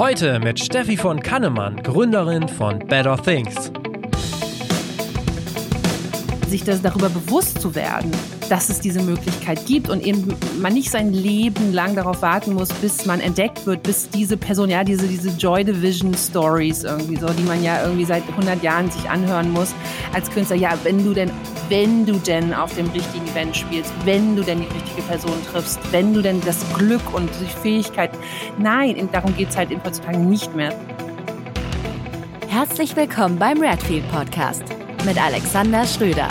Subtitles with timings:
[0.00, 3.70] Heute mit Steffi von Kannemann, Gründerin von Better Things.
[6.48, 8.10] Sich das darüber bewusst zu werden,
[8.50, 12.68] dass es diese Möglichkeit gibt und eben man nicht sein Leben lang darauf warten muss,
[12.68, 17.28] bis man entdeckt wird, bis diese Person, ja, diese, diese Joy Division Stories irgendwie so,
[17.28, 19.72] die man ja irgendwie seit 100 Jahren sich anhören muss
[20.12, 20.56] als Künstler.
[20.56, 21.30] Ja, wenn du denn,
[21.68, 25.78] wenn du denn auf dem richtigen Event spielst, wenn du denn die richtige Person triffst,
[25.92, 28.10] wenn du denn das Glück und die Fähigkeit,
[28.58, 30.74] nein, darum geht es halt heutzutage nicht mehr.
[32.48, 34.64] Herzlich willkommen beim Redfield Podcast
[35.06, 36.28] mit Alexander Schröder.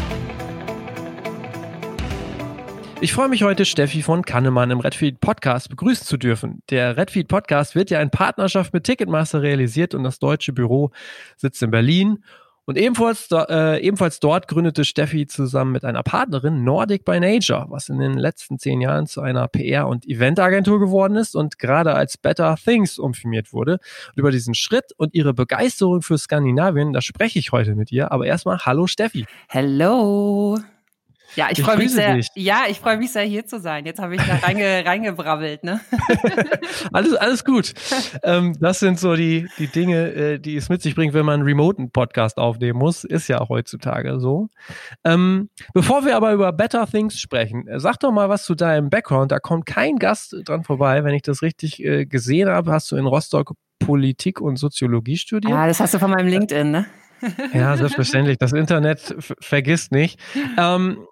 [3.01, 6.61] Ich freue mich heute, Steffi von Kannemann im Redfeed Podcast begrüßen zu dürfen.
[6.69, 10.91] Der Redfeed Podcast wird ja in Partnerschaft mit Ticketmaster realisiert und das deutsche Büro
[11.37, 12.25] sitzt in Berlin.
[12.65, 17.87] Und ebenfalls, äh, ebenfalls dort gründete Steffi zusammen mit einer Partnerin Nordic by Nature, was
[17.87, 22.17] in den letzten zehn Jahren zu einer PR- und Eventagentur geworden ist und gerade als
[22.17, 23.79] Better Things umfirmiert wurde.
[24.09, 28.11] Und über diesen Schritt und ihre Begeisterung für Skandinavien, da spreche ich heute mit ihr.
[28.11, 29.25] Aber erstmal, hallo Steffi.
[29.47, 30.59] Hello.
[31.35, 32.15] Ja, ich, ich freue mich sehr.
[32.15, 32.29] Dich.
[32.35, 33.85] Ja, ich freue mich sehr, hier zu sein.
[33.85, 35.79] Jetzt habe ich da reinge, reingebrabbelt, ne?
[36.93, 37.73] alles, alles gut.
[38.23, 41.35] ähm, das sind so die, die Dinge, äh, die es mit sich bringt, wenn man
[41.35, 43.03] einen remoten Podcast aufnehmen muss.
[43.03, 44.49] Ist ja auch heutzutage so.
[45.03, 48.89] Ähm, bevor wir aber über Better Things sprechen, äh, sag doch mal was zu deinem
[48.89, 49.31] Background.
[49.31, 51.03] Da kommt kein Gast dran vorbei.
[51.03, 55.51] Wenn ich das richtig äh, gesehen habe, hast du in Rostock Politik und Soziologie studiert.
[55.51, 56.85] Ja, das hast du von meinem LinkedIn, ne?
[57.53, 58.37] Ja, selbstverständlich.
[58.37, 60.19] Das Internet vergisst nicht.
[60.57, 61.05] Ähm,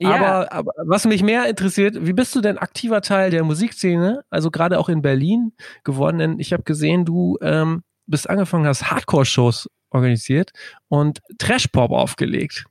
[0.00, 0.14] ja.
[0.14, 4.50] Aber, aber was mich mehr interessiert, wie bist du denn aktiver Teil der Musikszene, also
[4.50, 5.52] gerade auch in Berlin
[5.84, 6.18] geworden?
[6.18, 10.52] Denn ich habe gesehen, du ähm, bist angefangen, hast Hardcore-Shows organisiert
[10.88, 12.64] und Trash-Pop aufgelegt.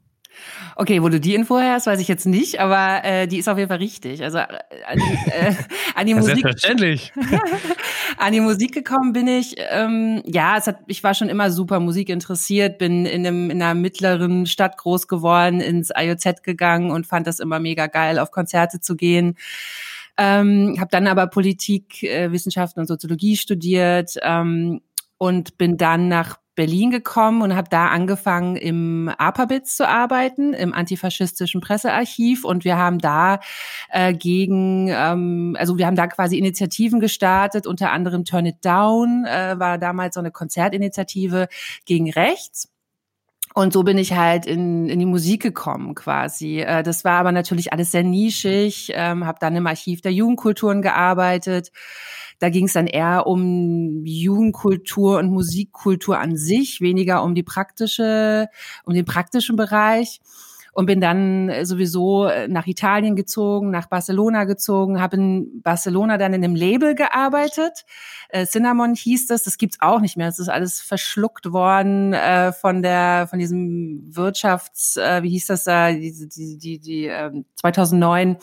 [0.75, 3.57] Okay, wo du die Info hast, weiß ich jetzt nicht, aber äh, die ist auf
[3.57, 4.23] jeden Fall richtig.
[4.23, 4.43] Also äh,
[4.87, 5.55] an die, äh,
[5.95, 6.35] an die Musik.
[6.35, 7.13] Selbstverständlich.
[8.17, 9.55] an die Musik gekommen bin ich.
[9.57, 13.61] Ähm, ja, es hat, ich war schon immer super Musik interessiert, bin in, einem, in
[13.61, 18.31] einer mittleren Stadt groß geworden, ins IOZ gegangen und fand das immer mega geil, auf
[18.31, 19.35] Konzerte zu gehen.
[20.17, 24.81] Ähm, habe dann aber Politik, äh, Wissenschaften und Soziologie studiert ähm,
[25.17, 30.73] und bin dann nach Berlin gekommen und habe da angefangen, im APABITS zu arbeiten, im
[30.73, 32.43] antifaschistischen Pressearchiv.
[32.43, 33.39] Und wir haben da
[33.89, 39.23] äh, gegen, ähm, also wir haben da quasi Initiativen gestartet, unter anderem Turn It Down
[39.25, 41.47] äh, war damals so eine Konzertinitiative
[41.85, 42.67] gegen rechts.
[43.53, 46.59] Und so bin ich halt in, in die Musik gekommen quasi.
[46.59, 50.81] Äh, das war aber natürlich alles sehr nischig, ähm, habe dann im Archiv der Jugendkulturen
[50.81, 51.71] gearbeitet
[52.39, 58.47] da ging es dann eher um Jugendkultur und Musikkultur an sich, weniger um die praktische,
[58.85, 60.21] um den praktischen Bereich
[60.79, 66.41] und bin dann sowieso nach Italien gezogen, nach Barcelona gezogen, habe in Barcelona dann in
[66.41, 67.83] einem Label gearbeitet.
[68.29, 70.29] Äh, Cinnamon hieß das, das gibt's auch nicht mehr.
[70.29, 75.65] Es ist alles verschluckt worden äh, von der von diesem Wirtschafts, äh, wie hieß das
[75.65, 78.37] da, die die die, die äh, 2009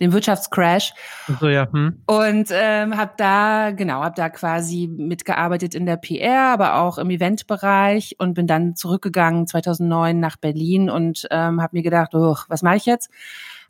[0.00, 0.92] den Wirtschaftscrash.
[1.40, 1.70] So, ja.
[1.70, 2.02] Hm.
[2.06, 7.10] Und ähm, habe da, genau, habe da quasi mitgearbeitet in der PR, aber auch im
[7.10, 12.76] Eventbereich und bin dann zurückgegangen 2009 nach Berlin und ähm, habe mir gedacht, was mache
[12.76, 13.10] ich jetzt?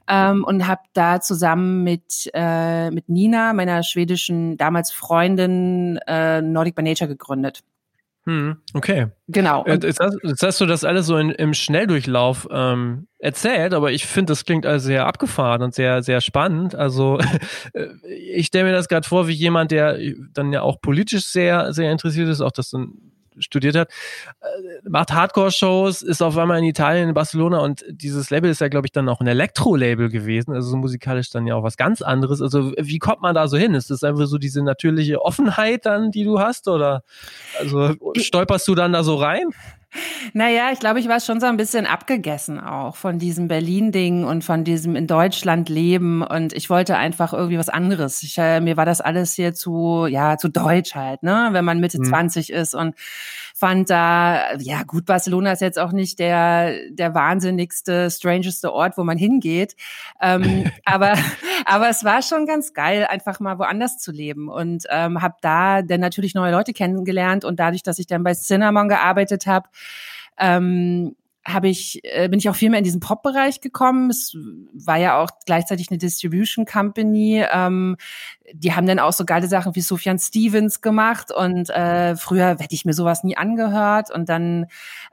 [0.06, 6.74] Ähm, und habe da zusammen mit äh, mit Nina, meiner schwedischen damals Freundin, äh, Nordic
[6.74, 7.62] by Nature gegründet.
[8.26, 9.08] Hm, okay.
[9.28, 9.64] Genau.
[9.66, 13.92] Äh, jetzt hast, jetzt hast, du das alles so in, im Schnelldurchlauf ähm, erzählt, aber
[13.92, 16.74] ich finde, das klingt also sehr abgefahren und sehr, sehr spannend.
[16.74, 17.18] Also
[17.74, 19.98] äh, ich stelle mir das gerade vor, wie jemand, der
[20.32, 22.94] dann ja auch politisch sehr, sehr interessiert ist, auch das dann
[23.38, 23.90] studiert hat,
[24.40, 28.68] äh, macht Hardcore-Shows, ist auf einmal in Italien, in Barcelona und dieses Label ist ja,
[28.68, 32.02] glaube ich, dann auch ein Elektro-Label gewesen, also so musikalisch dann ja auch was ganz
[32.02, 32.40] anderes.
[32.40, 33.74] Also wie kommt man da so hin?
[33.74, 37.02] Ist das einfach so diese natürliche Offenheit dann, die du hast oder
[37.58, 39.50] also stolperst du dann da so rein?
[40.32, 44.42] Naja, ich glaube, ich war schon so ein bisschen abgegessen auch von diesem Berlin-Ding und
[44.42, 46.22] von diesem in Deutschland leben.
[46.22, 48.22] Und ich wollte einfach irgendwie was anderes.
[48.22, 51.48] Ich, äh, mir war das alles hier zu, ja, zu deutsch halt, ne?
[51.52, 52.04] Wenn man Mitte mhm.
[52.04, 52.94] 20 ist und
[53.56, 59.04] fand da, ja gut, Barcelona ist jetzt auch nicht der, der wahnsinnigste, strangeste Ort, wo
[59.04, 59.76] man hingeht.
[60.20, 61.14] Ähm, aber,
[61.64, 65.82] aber es war schon ganz geil, einfach mal woanders zu leben und ähm, habe da
[65.82, 69.68] dann natürlich neue Leute kennengelernt und dadurch, dass ich dann bei Cinnamon gearbeitet habe,
[70.36, 71.14] ähm,
[71.46, 74.10] habe ich, äh, bin ich auch viel mehr in diesen Pop-Bereich gekommen.
[74.10, 74.34] Es
[74.72, 77.44] war ja auch gleichzeitig eine Distribution Company.
[77.52, 77.96] Ähm,
[78.52, 82.74] die haben dann auch so geile Sachen wie Sufjan Stevens gemacht und äh, früher hätte
[82.74, 84.66] ich mir sowas nie angehört und dann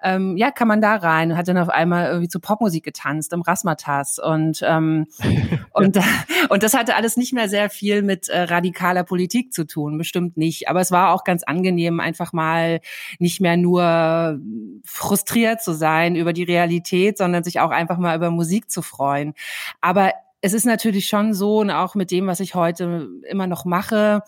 [0.04, 3.32] ähm, ja kann man da rein und hat dann auf einmal irgendwie zu Popmusik getanzt
[3.32, 5.08] im Rasmatas und ähm,
[5.72, 5.98] und
[6.50, 10.36] und das hatte alles nicht mehr sehr viel mit äh, radikaler Politik zu tun, bestimmt
[10.36, 12.82] nicht, aber es war auch ganz angenehm einfach mal
[13.20, 14.40] nicht mehr nur
[14.84, 19.34] frustriert zu sein über die Realität, sondern sich auch einfach mal über Musik zu freuen.
[19.80, 20.12] Aber
[20.42, 24.24] es ist natürlich schon so und auch mit dem, was ich heute immer noch mache,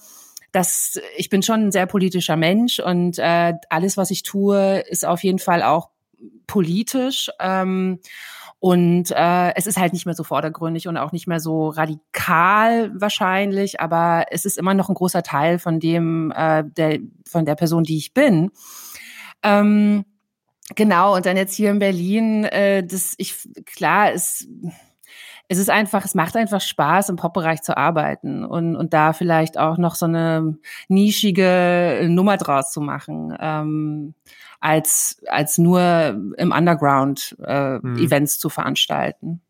[0.52, 5.06] dass ich bin schon ein sehr politischer Mensch und äh, alles, was ich tue, ist
[5.06, 5.90] auf jeden Fall auch
[6.46, 7.32] politisch.
[7.40, 8.00] Ähm,
[8.60, 12.92] und äh, es ist halt nicht mehr so vordergründig und auch nicht mehr so radikal
[12.94, 17.56] wahrscheinlich, aber es ist immer noch ein großer Teil von dem, äh, der, von der
[17.56, 18.52] Person, die ich bin.
[19.42, 20.06] Ähm,
[20.76, 24.48] genau, und dann jetzt hier in Berlin, äh, das ich klar, es
[25.48, 29.58] es ist einfach, es macht einfach Spaß, im Pop-Bereich zu arbeiten und, und da vielleicht
[29.58, 30.58] auch noch so eine
[30.88, 34.14] nischige Nummer draus zu machen, ähm,
[34.60, 35.82] als, als nur
[36.38, 37.98] im Underground äh, mhm.
[37.98, 39.42] Events zu veranstalten.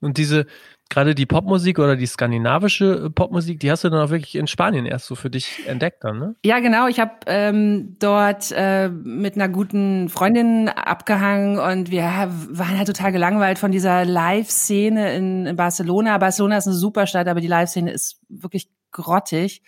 [0.00, 0.46] Und diese,
[0.88, 4.46] gerade die Popmusik oder die skandinavische äh, Popmusik, die hast du dann auch wirklich in
[4.46, 6.36] Spanien erst so für dich entdeckt dann, ne?
[6.44, 6.86] Ja, genau.
[6.86, 13.12] Ich habe ähm, dort äh, mit einer guten Freundin abgehangen und wir waren halt total
[13.12, 16.18] gelangweilt von dieser Live-Szene in, in Barcelona.
[16.18, 19.62] Barcelona ist eine super Stadt, aber die Live-Szene ist wirklich grottig.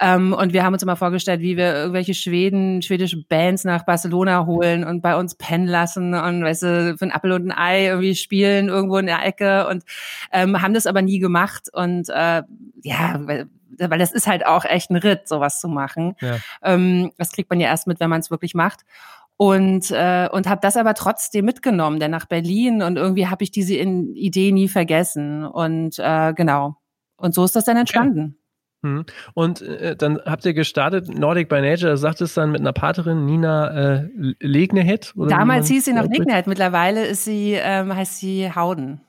[0.00, 4.46] Ähm, und wir haben uns immer vorgestellt, wie wir irgendwelche Schweden, schwedische Bands nach Barcelona
[4.46, 7.86] holen und bei uns pennen lassen und weißt du, für ein Apfel und ein Ei
[7.86, 9.84] irgendwie spielen irgendwo in der Ecke und
[10.32, 11.68] ähm, haben das aber nie gemacht.
[11.72, 12.42] Und äh,
[12.82, 13.48] ja, weil,
[13.78, 16.16] weil das ist halt auch echt ein Ritt, sowas zu machen.
[16.20, 16.36] Ja.
[16.62, 18.80] Ähm, das kriegt man ja erst mit, wenn man es wirklich macht
[19.36, 23.50] und äh, und habe das aber trotzdem mitgenommen, denn nach Berlin und irgendwie habe ich
[23.50, 26.76] diese Idee nie vergessen und äh, genau
[27.16, 28.20] und so ist das dann entstanden.
[28.20, 28.36] Mhm.
[29.34, 33.24] Und äh, dann habt ihr gestartet, Nordic by Nature, sagt es dann mit einer Paterin,
[33.24, 34.08] Nina äh,
[34.40, 35.12] Legnehead?
[35.16, 39.00] Damals hieß sie noch Legnehead, mittlerweile ist sie, ähm, heißt sie Howden.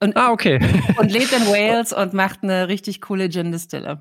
[0.00, 0.60] Und, ah, okay.
[0.98, 4.00] und lebt in Wales und macht eine richtig coole Gin-Distille.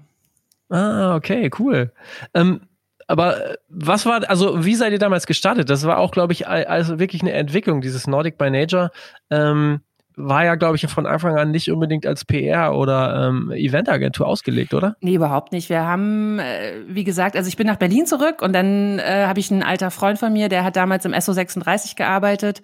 [0.70, 1.92] Ah, okay, cool.
[2.34, 2.62] Ähm,
[3.08, 5.70] aber äh, was war, also wie seid ihr damals gestartet?
[5.70, 8.92] Das war auch, glaube ich, also wirklich eine Entwicklung, dieses Nordic by Nature.
[9.30, 9.82] Ähm,
[10.16, 14.74] war ja, glaube ich, von Anfang an nicht unbedingt als PR oder ähm, Eventagentur ausgelegt,
[14.74, 14.96] oder?
[15.02, 15.70] Nee, überhaupt nicht.
[15.70, 19.40] Wir haben, äh, wie gesagt, also ich bin nach Berlin zurück und dann äh, habe
[19.40, 22.62] ich einen alter Freund von mir, der hat damals im SO36 gearbeitet.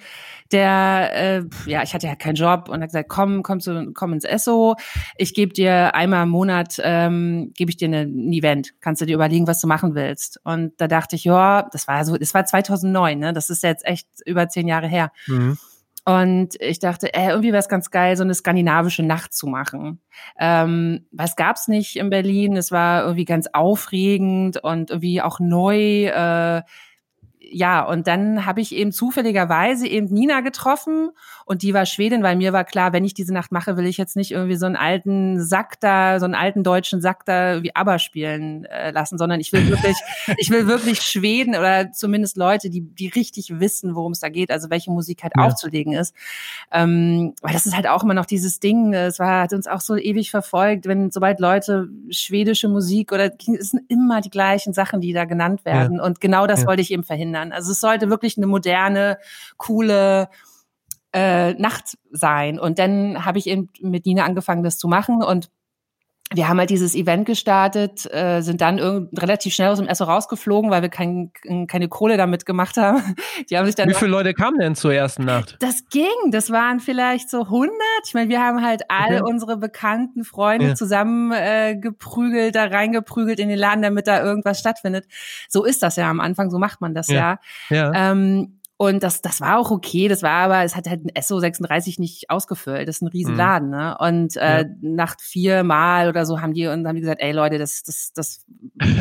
[0.51, 4.13] Der, äh, ja, ich hatte ja keinen Job und hat gesagt, komm, komm, zu, komm
[4.13, 4.75] ins SO.
[5.16, 8.74] Ich gebe dir einmal im Monat, ähm, gebe ich dir eine, ein Event.
[8.81, 10.40] Kannst du dir überlegen, was du machen willst.
[10.44, 13.34] Und da dachte ich, ja, das war so, das war 2009, ne?
[13.34, 15.12] Das ist jetzt echt über zehn Jahre her.
[15.28, 15.57] Mhm.
[16.09, 20.01] Und ich dachte, äh, irgendwie wäre es ganz geil, so eine skandinavische Nacht zu machen.
[20.39, 22.57] Ähm, was gab's nicht in Berlin?
[22.57, 26.06] Es war irgendwie ganz aufregend und irgendwie auch neu.
[26.06, 26.63] Äh,
[27.39, 31.11] ja, und dann habe ich eben zufälligerweise eben Nina getroffen
[31.50, 33.98] und die war Schwedin, weil mir war klar, wenn ich diese Nacht mache, will ich
[33.98, 37.75] jetzt nicht irgendwie so einen alten Sack da, so einen alten deutschen Sack da wie
[37.75, 39.98] ABBA spielen äh, lassen, sondern ich will wirklich,
[40.38, 44.51] ich will wirklich Schweden oder zumindest Leute, die, die richtig wissen, worum es da geht,
[44.51, 45.44] also welche Musik halt ja.
[45.44, 46.13] aufzulegen ist.
[46.72, 49.81] Ähm, weil das ist halt auch immer noch dieses Ding, es war, hat uns auch
[49.81, 55.01] so ewig verfolgt, wenn sobald Leute schwedische Musik oder es sind immer die gleichen Sachen,
[55.01, 55.98] die da genannt werden.
[55.98, 56.04] Ja.
[56.04, 56.68] Und genau das ja.
[56.68, 57.51] wollte ich eben verhindern.
[57.51, 59.18] Also es sollte wirklich eine moderne,
[59.57, 60.30] coole,
[61.13, 62.59] äh, Nacht sein.
[62.59, 65.50] Und dann habe ich eben mit Nina angefangen, das zu machen und
[66.31, 68.77] wir haben halt dieses Event gestartet, äh, sind dann
[69.17, 71.31] relativ schnell aus dem Esso rausgeflogen, weil wir kein,
[71.67, 73.15] keine Kohle damit gemacht haben.
[73.50, 75.57] Die haben sich dann Wie viele Leute kamen denn zur ersten Nacht?
[75.60, 77.72] Das ging, das waren vielleicht so 100.
[78.05, 79.24] Ich meine, wir haben halt all okay.
[79.24, 80.75] unsere bekannten Freunde ja.
[80.75, 85.07] zusammen äh, geprügelt, da reingeprügelt in den Laden, damit da irgendwas stattfindet.
[85.48, 87.39] So ist das ja am Anfang, so macht man das ja.
[87.72, 87.91] ja.
[87.91, 88.12] ja.
[88.12, 92.00] Ähm, und das, das war auch okay, das war aber, es hat halt ein SO36
[92.00, 92.88] nicht ausgefüllt.
[92.88, 93.75] Das ist ein Riesenladen, mhm.
[93.75, 93.98] ne?
[94.00, 94.69] Und äh, ja.
[94.79, 98.13] nach vier Mal oder so haben die und haben die gesagt, ey Leute, das, das,
[98.15, 98.45] das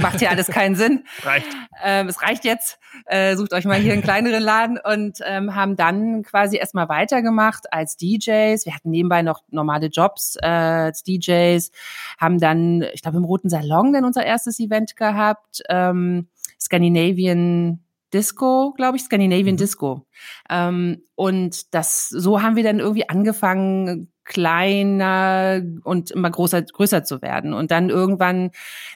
[0.02, 1.04] macht hier alles keinen Sinn.
[1.22, 1.46] reicht.
[1.84, 2.80] Ähm, es reicht jetzt.
[3.06, 7.72] Äh, sucht euch mal hier einen kleineren Laden und ähm, haben dann quasi erstmal weitergemacht
[7.72, 8.66] als DJs.
[8.66, 11.70] Wir hatten nebenbei noch normale Jobs äh, als DJs,
[12.18, 15.62] haben dann, ich glaube, im Roten Salon dann unser erstes Event gehabt.
[15.68, 16.26] Ähm,
[16.58, 17.78] Scandinavian
[18.12, 19.58] Disco, glaube ich, Scandinavian mhm.
[19.58, 20.06] Disco.
[20.50, 27.22] Ähm, und das, so haben wir dann irgendwie angefangen, kleiner und immer größer, größer zu
[27.22, 27.54] werden.
[27.54, 28.50] Und dann irgendwann,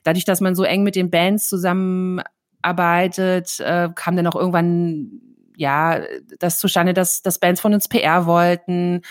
[0.04, 5.20] dadurch, dass man so eng mit den Bands zusammenarbeitet, äh, kam dann auch irgendwann
[5.56, 6.00] ja,
[6.38, 9.02] das zustande, dass, dass Bands von uns PR wollten.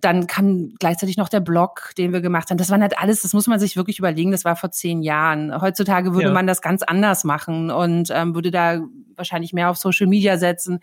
[0.00, 2.58] Dann kam gleichzeitig noch der Blog, den wir gemacht haben.
[2.58, 5.60] Das war halt alles, das muss man sich wirklich überlegen, das war vor zehn Jahren.
[5.60, 6.34] Heutzutage würde ja.
[6.34, 8.80] man das ganz anders machen und ähm, würde da
[9.16, 10.80] wahrscheinlich mehr auf Social Media setzen.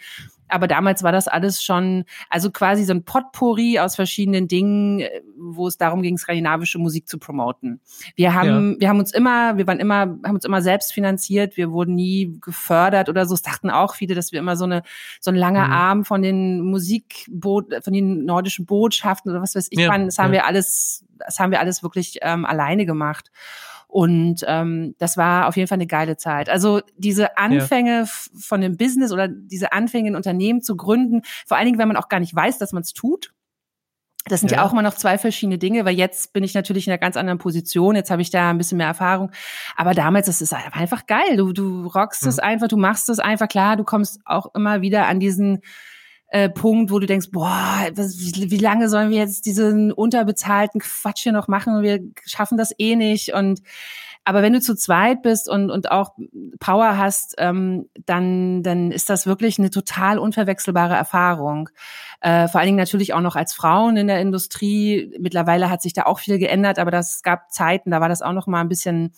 [0.47, 5.03] Aber damals war das alles schon, also quasi so ein Potpourri aus verschiedenen Dingen,
[5.37, 7.81] wo es darum ging, skandinavische Musik zu promoten.
[8.15, 8.79] Wir haben, ja.
[8.81, 11.57] wir haben uns immer, wir waren immer, haben uns immer selbst finanziert.
[11.57, 13.33] Wir wurden nie gefördert oder so.
[13.33, 14.83] Es dachten auch viele, dass wir immer so eine,
[15.19, 15.73] so ein langer mhm.
[15.73, 19.89] Arm von den Musikboot, von den nordischen Botschaften oder was weiß ich ja.
[19.89, 20.05] waren.
[20.05, 20.41] Das haben ja.
[20.41, 23.31] wir alles, das haben wir alles wirklich ähm, alleine gemacht.
[23.87, 26.49] Und ähm, das war auf jeden Fall eine geile Zeit.
[26.49, 28.05] Also diese Anfänge ja.
[28.39, 31.97] von dem Business oder diese Anfänge, ein Unternehmen zu gründen, vor allen Dingen, wenn man
[31.97, 33.31] auch gar nicht weiß, dass man es tut.
[34.27, 34.57] Das sind ja.
[34.57, 34.65] ja.
[34.65, 37.37] auch immer noch zwei verschiedene Dinge, weil jetzt bin ich natürlich in einer ganz anderen
[37.37, 37.95] Position.
[37.95, 39.31] Jetzt habe ich da ein bisschen mehr Erfahrung.
[39.77, 41.37] Aber damals, das ist einfach geil.
[41.37, 42.29] Du, du rockst mhm.
[42.29, 43.77] es einfach, du machst es einfach klar.
[43.77, 45.61] Du kommst auch immer wieder an diesen
[46.27, 51.23] äh, Punkt, wo du denkst, boah, was, wie, lange sollen wir jetzt diesen unterbezahlten Quatsch
[51.23, 51.83] hier noch machen?
[51.83, 53.33] Wir schaffen das eh nicht.
[53.33, 53.61] Und
[54.27, 56.13] aber wenn du zu zweit bist und, und auch
[56.59, 61.69] Power hast, ähm, dann, dann ist das wirklich eine total unverwechselbare Erfahrung.
[62.21, 65.13] Äh, vor allen Dingen natürlich auch noch als Frauen in der Industrie.
[65.19, 68.33] Mittlerweile hat sich da auch viel geändert, aber das gab Zeiten, da war das auch
[68.33, 69.13] noch mal ein bisschen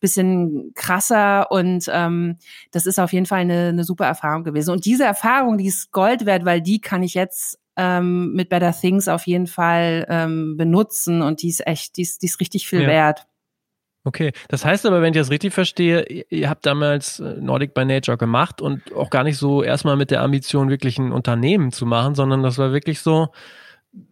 [0.00, 2.38] bisschen krasser und ähm,
[2.72, 4.72] das ist auf jeden Fall eine, eine super Erfahrung gewesen.
[4.72, 8.72] Und diese Erfahrung, die ist Gold wert, weil die kann ich jetzt ähm, mit Better
[8.72, 12.68] Things auf jeden Fall ähm, benutzen und die ist echt, die ist, die ist richtig
[12.68, 12.88] viel ja.
[12.88, 13.26] wert.
[14.04, 17.84] Okay, das heißt aber, wenn ich das richtig verstehe, ihr habt damals äh, Nordic by
[17.84, 21.84] Nature gemacht und auch gar nicht so erstmal mit der Ambition, wirklich ein Unternehmen zu
[21.84, 23.28] machen, sondern das war wirklich so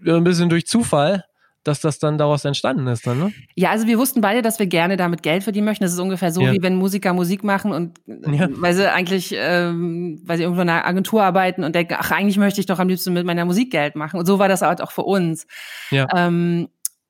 [0.07, 1.25] ein bisschen durch Zufall
[1.69, 3.33] dass das dann daraus entstanden ist dann, ne?
[3.55, 5.85] Ja, also wir wussten beide, dass wir gerne damit Geld verdienen möchten.
[5.85, 6.53] Das ist ungefähr so, ja.
[6.53, 8.49] wie wenn Musiker Musik machen und ja.
[8.51, 12.39] weil sie eigentlich, ähm, weil sie irgendwo in einer Agentur arbeiten und denken, ach, eigentlich
[12.39, 14.19] möchte ich doch am liebsten mit meiner Musik Geld machen.
[14.19, 15.47] Und so war das halt auch für uns.
[15.91, 16.07] Ja.
[16.15, 16.69] Ähm,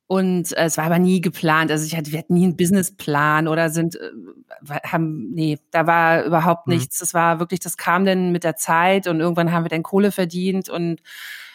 [0.08, 1.70] und äh, es war aber nie geplant.
[1.70, 6.24] Also ich hatte, wir hatten nie einen Businessplan oder sind, äh, haben, nee, da war
[6.24, 6.74] überhaupt mhm.
[6.74, 6.98] nichts.
[6.98, 10.10] Das war wirklich, das kam dann mit der Zeit und irgendwann haben wir dann Kohle
[10.10, 11.02] verdient und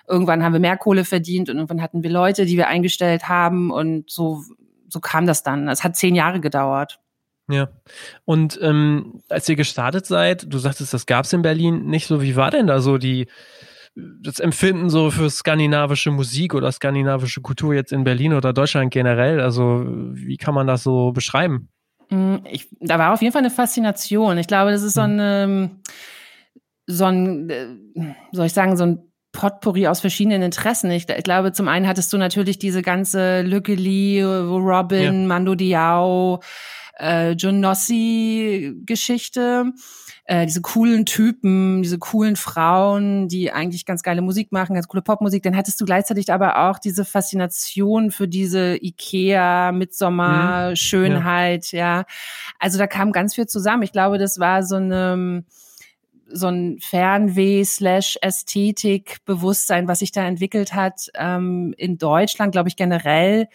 [0.07, 3.72] Irgendwann haben wir mehr Kohle verdient und irgendwann hatten wir Leute, die wir eingestellt haben
[3.72, 4.43] und so,
[4.89, 5.67] so kam das dann.
[5.67, 7.00] Es hat zehn Jahre gedauert.
[7.50, 7.69] Ja.
[8.25, 12.22] Und ähm, als ihr gestartet seid, du sagtest, das gab es in Berlin nicht so.
[12.22, 13.27] Wie war denn da so die
[13.95, 19.39] das Empfinden so für skandinavische Musik oder skandinavische Kultur jetzt in Berlin oder Deutschland generell?
[19.39, 21.69] Also wie kann man das so beschreiben?
[22.10, 24.38] Mm, ich, da war auf jeden Fall eine Faszination.
[24.38, 25.19] Ich glaube, das ist so hm.
[25.19, 25.81] ein,
[26.88, 27.67] so ein, äh,
[28.31, 30.89] soll ich sagen, so ein Potpourri aus verschiedenen Interessen.
[30.91, 35.27] Ich, ich, glaube, zum einen hattest du natürlich diese ganze Lücke Lee, Robin, ja.
[35.27, 36.39] Mando Diao,
[36.97, 39.73] äh, John Nossi Geschichte.
[40.25, 45.01] Äh, diese coolen Typen, diese coolen Frauen, die eigentlich ganz geile Musik machen, ganz coole
[45.01, 45.43] Popmusik.
[45.43, 50.75] Dann hattest du gleichzeitig aber auch diese Faszination für diese Ikea, Midsommer, mhm.
[50.77, 51.97] Schönheit, ja.
[51.97, 52.05] ja.
[52.57, 53.83] Also da kam ganz viel zusammen.
[53.83, 55.43] Ich glaube, das war so eine
[56.33, 62.69] so ein Fernweh slash Ästhetik Bewusstsein, was sich da entwickelt hat ähm, in Deutschland, glaube
[62.69, 63.47] ich generell.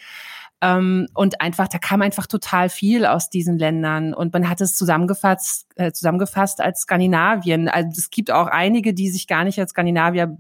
[0.60, 4.74] Ähm, und einfach, da kam einfach total viel aus diesen Ländern und man hat es
[4.74, 7.68] zusammengefasst, äh, zusammengefasst als Skandinavien.
[7.68, 10.36] Also es gibt auch einige, die sich gar nicht als Skandinavier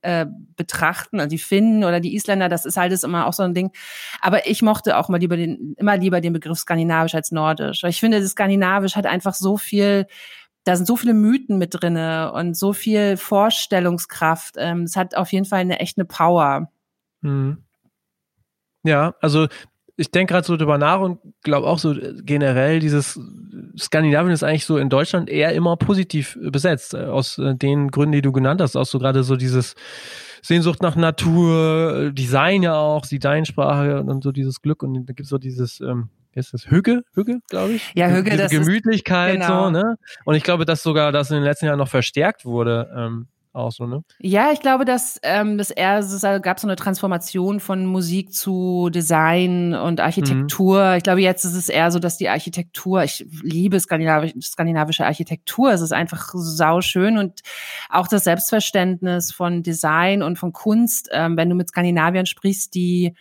[0.00, 0.26] äh,
[0.56, 3.70] betrachten, also die Finnen oder die Isländer, das ist halt immer auch so ein Ding.
[4.20, 7.84] Aber ich mochte auch mal lieber den, immer lieber den Begriff skandinavisch als nordisch.
[7.84, 10.06] Ich finde, das skandinavisch hat einfach so viel
[10.68, 14.56] da sind so viele Mythen mit drinne und so viel Vorstellungskraft.
[14.58, 16.70] Ähm, es hat auf jeden Fall eine echte Power.
[17.22, 17.64] Mhm.
[18.84, 19.48] Ja, also
[19.96, 23.18] ich denke gerade so drüber nach und glaube auch so generell, dieses
[23.78, 28.12] Skandinavien ist eigentlich so in Deutschland eher immer positiv besetzt, äh, aus äh, den Gründen,
[28.12, 28.76] die du genannt hast.
[28.76, 29.74] Auch so gerade so dieses
[30.42, 35.28] Sehnsucht nach Natur, Design ja auch, Designsprache und so dieses Glück und da gibt es
[35.30, 37.92] so dieses, ähm, ist das Hügge, Hügge, glaube ich.
[37.94, 39.64] Ja, Hügge, Diese das Gemütlichkeit ist, genau.
[39.66, 39.96] so, ne?
[40.24, 42.90] Und ich glaube, dass sogar das in den letzten Jahren noch verstärkt wurde.
[42.96, 43.28] Ähm,
[43.58, 44.04] auch so, ne?
[44.20, 48.88] Ja, ich glaube, dass ähm, das eher es gab so eine Transformation von Musik zu
[48.90, 50.90] Design und Architektur.
[50.90, 50.96] Mhm.
[50.98, 55.72] Ich glaube, jetzt ist es eher so, dass die Architektur, ich liebe skandinavisch, skandinavische Architektur,
[55.72, 57.40] es ist einfach sauschön und
[57.88, 63.14] auch das Selbstverständnis von Design und von Kunst, ähm, wenn du mit Skandinaviern sprichst, die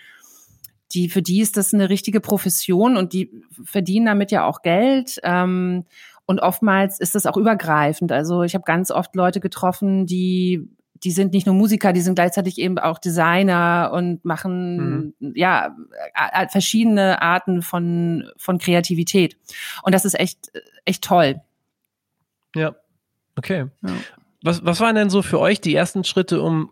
[0.94, 3.32] die, für die ist das eine richtige Profession und die
[3.64, 5.20] verdienen damit ja auch Geld.
[5.24, 5.86] Ähm,
[6.26, 8.12] und oftmals ist das auch übergreifend.
[8.12, 10.70] Also ich habe ganz oft Leute getroffen, die
[11.04, 15.34] die sind nicht nur Musiker, die sind gleichzeitig eben auch Designer und machen mhm.
[15.36, 15.76] ja
[16.50, 19.38] verschiedene Arten von von Kreativität.
[19.84, 20.52] Und das ist echt
[20.86, 21.42] echt toll.
[22.56, 22.76] Ja,
[23.36, 23.68] okay.
[23.84, 23.94] Ja.
[24.42, 26.72] Was was waren denn so für euch die ersten Schritte, um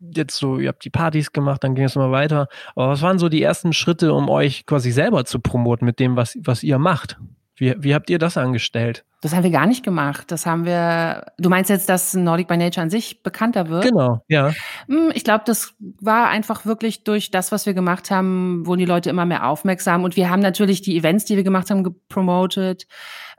[0.00, 2.48] jetzt so, ihr habt die Partys gemacht, dann ging es immer weiter.
[2.74, 6.16] Aber was waren so die ersten Schritte, um euch quasi selber zu promoten mit dem,
[6.16, 7.18] was, was ihr macht?
[7.60, 9.04] Wie, wie habt ihr das angestellt?
[9.20, 10.32] Das haben wir gar nicht gemacht.
[10.32, 11.26] Das haben wir.
[11.38, 13.84] Du meinst jetzt, dass Nordic by Nature an sich bekannter wird?
[13.84, 14.54] Genau, ja.
[14.88, 18.86] Hm, ich glaube, das war einfach wirklich durch das, was wir gemacht haben, wurden die
[18.86, 20.04] Leute immer mehr aufmerksam.
[20.04, 22.86] Und wir haben natürlich die Events, die wir gemacht haben, gepromotet.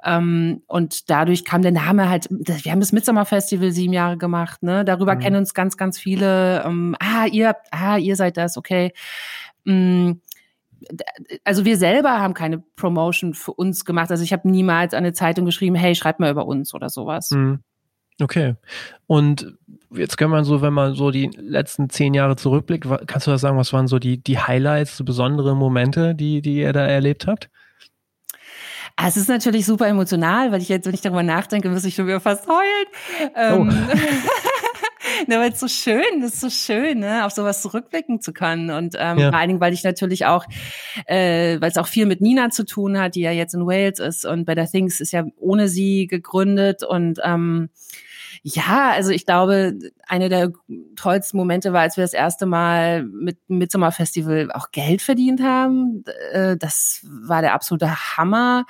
[0.06, 2.28] Ähm, und dadurch kam der Name halt.
[2.30, 4.62] Wir haben das Midsummer Festival sieben Jahre gemacht.
[4.62, 5.20] Ne, darüber mhm.
[5.20, 6.64] kennen uns ganz, ganz viele.
[6.64, 8.94] Ähm, ah, ihr, ah, ihr seid das, okay.
[9.64, 10.22] Mhm
[11.44, 14.12] also wir selber haben keine Promotion für uns gemacht.
[14.12, 17.32] Also ich habe niemals an eine Zeitung geschrieben, hey, schreib mal über uns oder sowas.
[17.32, 17.60] Mhm.
[18.22, 18.56] Okay.
[19.08, 19.58] Und
[19.92, 23.42] jetzt kann man so, wenn man so die letzten zehn Jahre zurückblickt, kannst du das
[23.42, 27.28] sagen, was waren so die, die Highlights, so besondere Momente, die, die ihr da erlebt
[27.28, 27.50] habt?
[28.96, 31.96] Ah, es ist natürlich super emotional, weil ich jetzt, wenn ich darüber nachdenke, muss ich
[31.96, 33.32] schon wieder fast heulen.
[33.36, 33.98] Ähm, oh.
[35.28, 38.70] ne, weil es so schön, das ist so schön, ne, auf sowas zurückblicken zu können.
[38.70, 39.30] Und ähm, ja.
[39.30, 40.46] vor allen Dingen, weil ich natürlich auch,
[41.06, 44.00] äh, weil es auch viel mit Nina zu tun hat, die ja jetzt in Wales
[44.00, 47.70] ist und Better Things ist ja ohne sie gegründet und ähm,
[48.44, 50.52] ja, also ich glaube, eine der
[50.96, 55.44] tollsten Momente war, als wir das erste Mal mit dem Midsummer Festival auch Geld verdient
[55.44, 56.04] haben.
[56.32, 58.66] Äh, das war der absolute Hammer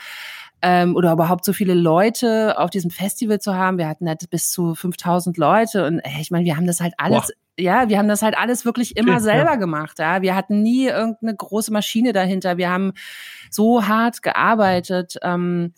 [0.61, 3.77] ähm, oder überhaupt so viele Leute auf diesem Festival zu haben.
[3.77, 6.93] Wir hatten halt bis zu 5000 Leute und ey, ich meine, wir haben das halt
[6.97, 7.63] alles, Boah.
[7.63, 9.55] ja, wir haben das halt alles wirklich immer ja, selber ja.
[9.55, 9.99] gemacht.
[9.99, 12.57] Ja, wir hatten nie irgendeine große Maschine dahinter.
[12.57, 12.93] Wir haben
[13.49, 15.73] so hart gearbeitet ähm,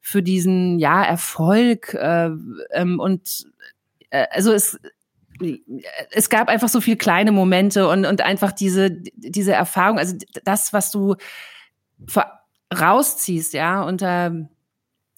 [0.00, 2.30] für diesen ja Erfolg äh,
[2.72, 3.46] ähm, und
[4.10, 4.78] äh, also es
[6.12, 10.72] es gab einfach so viele kleine Momente und, und einfach diese, diese Erfahrung, also das,
[10.72, 11.16] was du
[12.06, 12.43] vor
[12.80, 14.48] rausziehst, ja, unter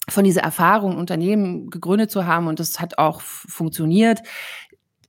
[0.09, 4.21] von dieser Erfahrung, Unternehmen gegründet zu haben und das hat auch funktioniert.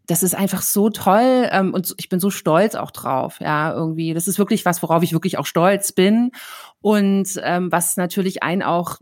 [0.07, 4.15] Das ist einfach so toll ähm, und ich bin so stolz auch drauf, ja, irgendwie.
[4.15, 6.33] Das ist wirklich was, worauf ich wirklich auch stolz bin
[6.81, 8.97] und ähm, was natürlich einen auch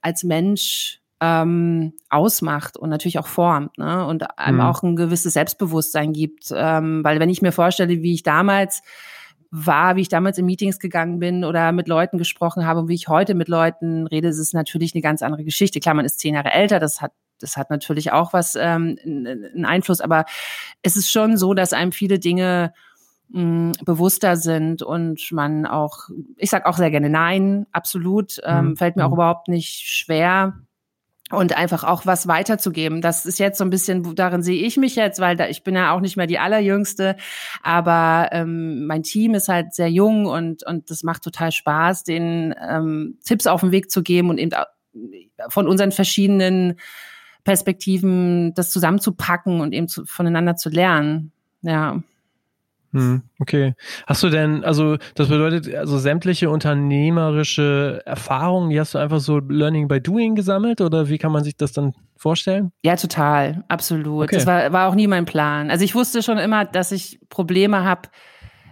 [0.00, 4.06] als Mensch ähm, ausmacht und natürlich auch formt ne?
[4.06, 4.62] und einem mhm.
[4.62, 6.52] auch ein gewisses Selbstbewusstsein gibt.
[6.54, 8.82] Ähm, weil wenn ich mir vorstelle, wie ich damals
[9.64, 12.94] war, wie ich damals in Meetings gegangen bin oder mit Leuten gesprochen habe und wie
[12.94, 15.80] ich heute mit Leuten rede, ist es natürlich eine ganz andere Geschichte.
[15.80, 19.66] Klar, man ist zehn Jahre älter, das hat das hat natürlich auch was ähm, einen
[19.66, 20.24] Einfluss, aber
[20.82, 22.72] es ist schon so, dass einem viele Dinge
[23.28, 28.68] mh, hm, bewusster sind und man auch, ich sag auch sehr gerne Nein, absolut, ähm,
[28.68, 28.76] mhm.
[28.76, 29.16] fällt mir auch mhm.
[29.16, 30.65] überhaupt nicht schwer
[31.30, 33.00] und einfach auch was weiterzugeben.
[33.00, 35.74] Das ist jetzt so ein bisschen, darin sehe ich mich jetzt, weil da, ich bin
[35.74, 37.16] ja auch nicht mehr die allerjüngste,
[37.62, 42.54] aber ähm, mein Team ist halt sehr jung und und das macht total Spaß, den
[42.68, 44.52] ähm, Tipps auf den Weg zu geben und eben
[45.48, 46.78] von unseren verschiedenen
[47.44, 51.32] Perspektiven das zusammenzupacken und eben zu, voneinander zu lernen.
[51.62, 52.02] Ja.
[52.92, 53.74] Hm, okay.
[54.06, 59.38] Hast du denn, also das bedeutet, also sämtliche unternehmerische Erfahrungen, die hast du einfach so
[59.38, 62.72] Learning by Doing gesammelt oder wie kann man sich das dann vorstellen?
[62.82, 64.24] Ja, total, absolut.
[64.24, 64.36] Okay.
[64.36, 65.70] Das war, war auch nie mein Plan.
[65.70, 68.08] Also ich wusste schon immer, dass ich Probleme habe,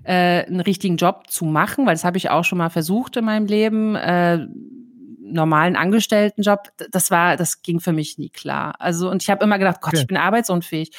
[0.05, 3.25] äh, einen richtigen Job zu machen, weil das habe ich auch schon mal versucht in
[3.25, 3.97] meinem Leben.
[3.97, 4.47] Äh,
[5.27, 8.75] normalen Angestelltenjob, das war, das ging für mich nie klar.
[8.79, 10.03] Also und ich habe immer gedacht, Gott, okay.
[10.03, 10.91] ich bin arbeitsunfähig.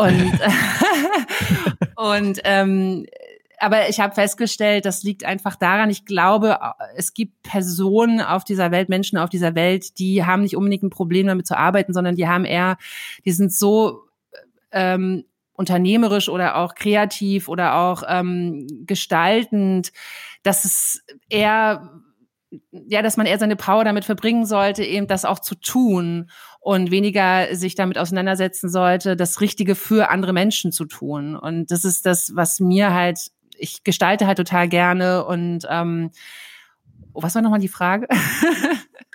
[0.00, 0.40] Und
[1.96, 3.06] und ähm,
[3.58, 6.58] aber ich habe festgestellt, das liegt einfach daran, ich glaube,
[6.96, 10.90] es gibt Personen auf dieser Welt, Menschen auf dieser Welt, die haben nicht unbedingt ein
[10.90, 12.78] Problem damit zu arbeiten, sondern die haben eher,
[13.26, 14.04] die sind so
[14.72, 19.92] ähm, unternehmerisch oder auch kreativ oder auch ähm, gestaltend,
[20.42, 22.00] dass es eher
[22.72, 26.90] ja, dass man eher seine Power damit verbringen sollte, eben das auch zu tun und
[26.90, 31.34] weniger sich damit auseinandersetzen sollte, das Richtige für andere Menschen zu tun.
[31.34, 36.10] Und das ist das, was mir halt, ich gestalte halt total gerne und ähm,
[37.12, 38.06] was war nochmal die Frage?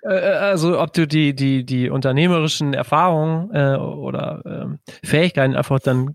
[0.05, 5.79] Äh, äh, also ob du die, die, die unternehmerischen Erfahrungen äh, oder ähm, Fähigkeiten einfach
[5.79, 6.13] dann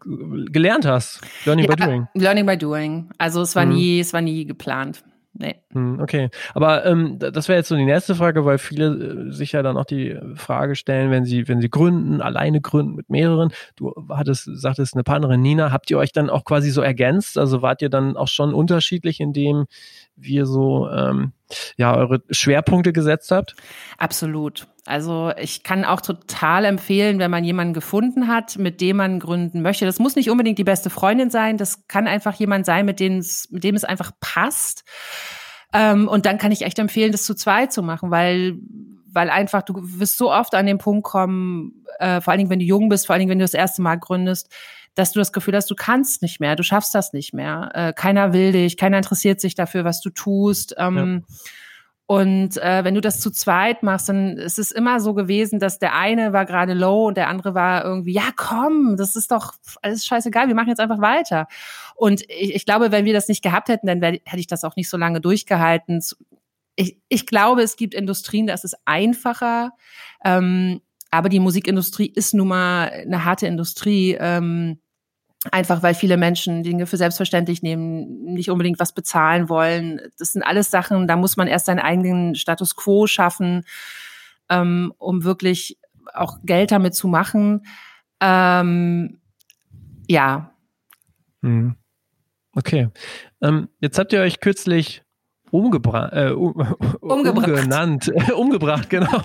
[0.53, 1.21] gelernt hast.
[1.45, 2.09] Learning ja, by doing.
[2.15, 3.11] Learning by doing.
[3.19, 3.73] Also es war mhm.
[3.73, 5.03] nie, es war nie geplant.
[5.33, 5.55] Nee.
[5.73, 9.53] Hm, okay, aber ähm, das wäre jetzt so die nächste Frage, weil viele äh, sich
[9.53, 13.53] ja dann auch die Frage stellen, wenn sie, wenn sie gründen, alleine gründen mit mehreren.
[13.77, 17.39] Du hattest, sagtest eine Partnerin Nina, habt ihr euch dann auch quasi so ergänzt?
[17.39, 19.67] Also wart ihr dann auch schon unterschiedlich in dem,
[20.17, 21.33] wie ihr so ähm,
[21.77, 23.55] ja eure Schwerpunkte gesetzt habt?
[23.99, 24.67] Absolut.
[24.91, 29.63] Also ich kann auch total empfehlen, wenn man jemanden gefunden hat, mit dem man gründen
[29.63, 29.87] möchte.
[29.87, 31.57] Das muss nicht unbedingt die beste Freundin sein.
[31.57, 34.85] Das kann einfach jemand sein, mit dem es, mit dem es einfach passt.
[35.73, 38.59] Ähm, und dann kann ich echt empfehlen, das zu zweit zu machen, weil
[39.13, 42.61] weil einfach du wirst so oft an den Punkt kommen, äh, vor allen Dingen, wenn
[42.61, 44.53] du jung bist, vor allen Dingen, wenn du das erste Mal gründest,
[44.95, 47.71] dass du das Gefühl hast, du kannst nicht mehr, du schaffst das nicht mehr.
[47.75, 50.75] Äh, keiner will dich, keiner interessiert sich dafür, was du tust.
[50.79, 51.37] Ähm, ja.
[52.11, 55.79] Und äh, wenn du das zu zweit machst, dann ist es immer so gewesen, dass
[55.79, 59.53] der eine war gerade low und der andere war irgendwie, ja komm, das ist doch
[59.81, 61.47] alles scheißegal, wir machen jetzt einfach weiter.
[61.95, 64.75] Und ich, ich glaube, wenn wir das nicht gehabt hätten, dann hätte ich das auch
[64.75, 66.03] nicht so lange durchgehalten.
[66.75, 69.71] Ich, ich glaube, es gibt Industrien, da ist es einfacher.
[70.25, 70.81] Ähm,
[71.13, 74.17] aber die Musikindustrie ist nun mal eine harte Industrie.
[74.19, 74.81] Ähm,
[75.51, 80.01] Einfach weil viele Menschen Dinge für selbstverständlich nehmen, nicht unbedingt was bezahlen wollen.
[80.19, 83.65] Das sind alles Sachen, da muss man erst seinen eigenen Status quo schaffen,
[84.51, 85.79] ähm, um wirklich
[86.13, 87.65] auch Geld damit zu machen.
[88.21, 89.21] Ähm,
[90.09, 90.53] ja.
[91.43, 91.75] Hm.
[92.55, 92.89] Okay.
[93.41, 95.03] Ähm, jetzt habt ihr euch kürzlich
[95.51, 96.53] umgebracht, äh, um,
[97.01, 97.49] umgebracht.
[97.49, 99.21] umgenannt, umgebracht, genau.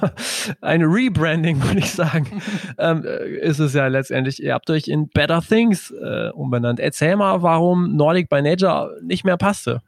[0.61, 2.41] Ein Rebranding, würde ich sagen,
[2.77, 4.41] ähm, äh, ist es ja letztendlich.
[4.41, 6.79] Ihr habt euch in Better Things äh, umbenannt.
[6.79, 9.81] Erzähl mal, warum Nordic by Nature nicht mehr passte.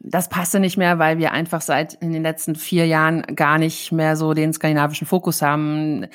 [0.00, 3.92] Das passte nicht mehr, weil wir einfach seit in den letzten vier Jahren gar nicht
[3.92, 6.06] mehr so den skandinavischen Fokus haben.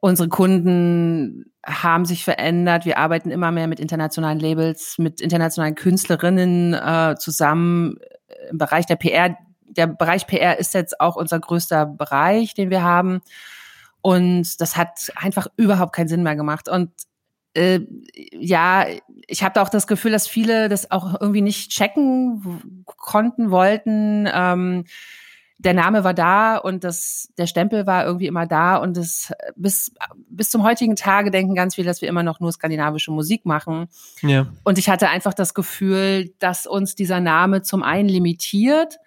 [0.00, 2.84] Unsere Kunden haben sich verändert.
[2.84, 7.98] Wir arbeiten immer mehr mit internationalen Labels, mit internationalen Künstlerinnen äh, zusammen
[8.50, 12.82] im Bereich der PR, der Bereich PR ist jetzt auch unser größter Bereich, den wir
[12.82, 13.20] haben.
[14.00, 16.68] Und das hat einfach überhaupt keinen Sinn mehr gemacht.
[16.68, 16.90] Und
[17.54, 17.80] äh,
[18.32, 18.86] ja,
[19.26, 24.28] ich habe auch das Gefühl, dass viele das auch irgendwie nicht checken konnten, wollten.
[24.32, 24.84] Ähm,
[25.64, 29.94] der Name war da und das, der Stempel war irgendwie immer da und das, bis,
[30.28, 33.88] bis zum heutigen Tage denken ganz viele, dass wir immer noch nur skandinavische Musik machen.
[34.22, 34.46] Ja.
[34.64, 38.98] Und ich hatte einfach das Gefühl, dass uns dieser Name zum einen limitiert,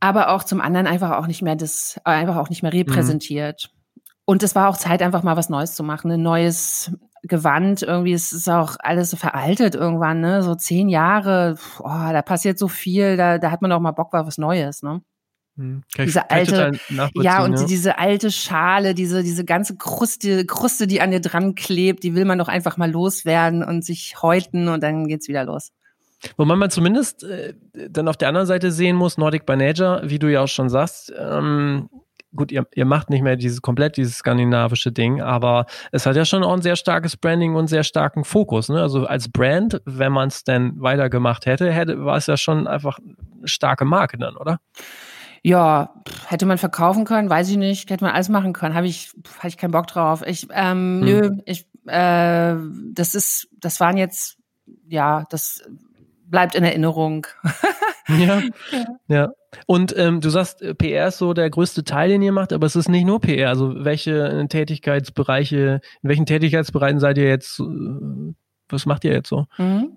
[0.00, 3.70] aber auch zum anderen einfach auch nicht mehr das, einfach auch nicht mehr repräsentiert.
[3.72, 4.02] Mhm.
[4.24, 7.82] Und es war auch Zeit, einfach mal was Neues zu machen, ein neues Gewand.
[7.82, 10.42] Irgendwie es ist auch alles so veraltet irgendwann, ne?
[10.42, 14.14] So zehn Jahre, oh, da passiert so viel, da, da hat man auch mal Bock
[14.14, 15.02] auf was Neues, ne?
[15.56, 15.82] Hm.
[15.98, 16.72] diese alte,
[17.14, 17.66] ja, und ja.
[17.66, 22.24] diese alte Schale, diese, diese ganze Kruste, Kruste, die an dir dran klebt, die will
[22.24, 25.70] man doch einfach mal loswerden und sich häuten und dann geht's wieder los.
[26.36, 27.54] Wo man mal zumindest äh,
[27.90, 30.70] dann auf der anderen Seite sehen muss, Nordic by Nature, wie du ja auch schon
[30.70, 31.90] sagst, ähm,
[32.34, 36.24] gut, ihr, ihr macht nicht mehr dieses komplett dieses skandinavische Ding, aber es hat ja
[36.24, 38.68] schon auch ein sehr starkes Branding und sehr starken Fokus.
[38.68, 38.80] Ne?
[38.80, 42.98] Also als Brand, wenn man es denn weitergemacht hätte, hätte, war es ja schon einfach
[43.38, 44.58] eine starke Marke dann, oder?
[45.44, 45.94] Ja,
[46.26, 49.48] hätte man verkaufen können, weiß ich nicht, hätte man alles machen können, habe ich, hatte
[49.48, 50.22] ich keinen Bock drauf.
[50.24, 51.00] Ich, ähm, hm.
[51.00, 52.54] nö, ich, äh,
[52.92, 54.38] das ist, das waren jetzt,
[54.86, 55.62] ja, das
[56.32, 57.26] bleibt in Erinnerung.
[58.08, 58.84] ja, ja.
[59.08, 59.32] ja.
[59.66, 62.66] Und ähm, du sagst, äh, PR ist so der größte Teil, den ihr macht, aber
[62.66, 63.50] es ist nicht nur PR.
[63.50, 67.64] Also welche Tätigkeitsbereiche, in welchen Tätigkeitsbereichen seid ihr jetzt, äh,
[68.68, 69.46] was macht ihr jetzt so?
[69.58, 69.96] Mhm.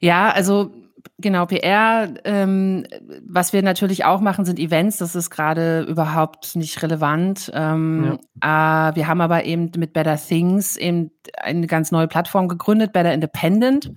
[0.00, 0.70] Ja, also
[1.18, 2.08] Genau, PR.
[2.24, 2.86] Ähm,
[3.26, 4.98] was wir natürlich auch machen, sind Events.
[4.98, 7.50] Das ist gerade überhaupt nicht relevant.
[7.54, 8.90] Ähm, ja.
[8.90, 13.12] äh, wir haben aber eben mit Better Things eben eine ganz neue Plattform gegründet, Better
[13.12, 13.92] Independent.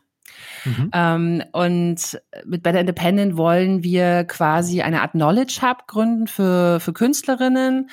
[0.66, 0.92] Mhm.
[0.94, 6.94] Ähm, und mit Better Independent wollen wir quasi eine Art Knowledge Hub gründen für, für
[6.94, 7.90] Künstlerinnen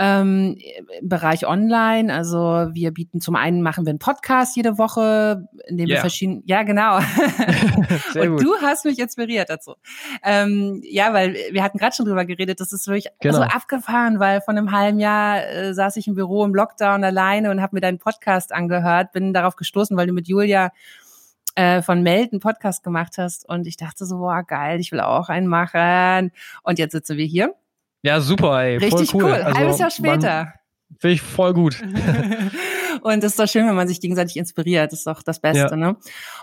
[0.00, 0.56] ähm,
[0.98, 2.12] im Bereich Online.
[2.12, 2.38] Also
[2.72, 5.96] wir bieten zum einen machen wir einen Podcast jede Woche, in dem yeah.
[5.96, 6.96] wir verschiedene, ja genau.
[8.14, 9.74] und du hast mich inspiriert dazu.
[10.24, 13.36] Ähm, ja, weil wir hatten gerade schon drüber geredet, das ist wirklich genau.
[13.36, 17.50] so abgefahren, weil von einem halben Jahr äh, saß ich im Büro im Lockdown alleine
[17.50, 20.70] und habe mir deinen Podcast angehört, bin darauf gestoßen, weil du mit Julia
[21.56, 25.00] äh, von Meld einen Podcast gemacht hast und ich dachte so, boah, geil, ich will
[25.00, 26.32] auch einen machen.
[26.62, 27.54] Und jetzt sitzen wir hier
[28.02, 28.76] ja, super, ey.
[28.78, 29.30] Richtig voll cool.
[29.30, 29.42] cool.
[29.42, 30.52] Also, Halbes Jahr später.
[30.98, 31.80] Finde ich voll gut.
[33.02, 34.92] und das ist doch schön, wenn man sich gegenseitig inspiriert.
[34.92, 35.76] Das ist doch das Beste, ja.
[35.76, 35.96] ne?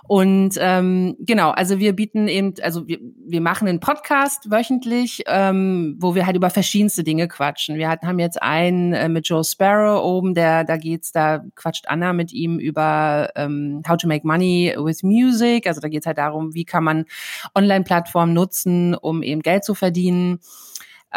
[0.08, 5.98] Und ähm, genau, also wir bieten eben, also wir, wir machen einen Podcast wöchentlich, ähm,
[6.00, 7.78] wo wir halt über verschiedenste Dinge quatschen.
[7.78, 11.86] Wir hatten, haben jetzt einen äh, mit Joe Sparrow oben, der da geht's, da quatscht
[11.88, 15.68] Anna mit ihm über ähm, How to Make Money with Music.
[15.68, 17.06] Also da geht's halt darum, wie kann man
[17.54, 20.40] Online-Plattformen nutzen, um eben Geld zu verdienen.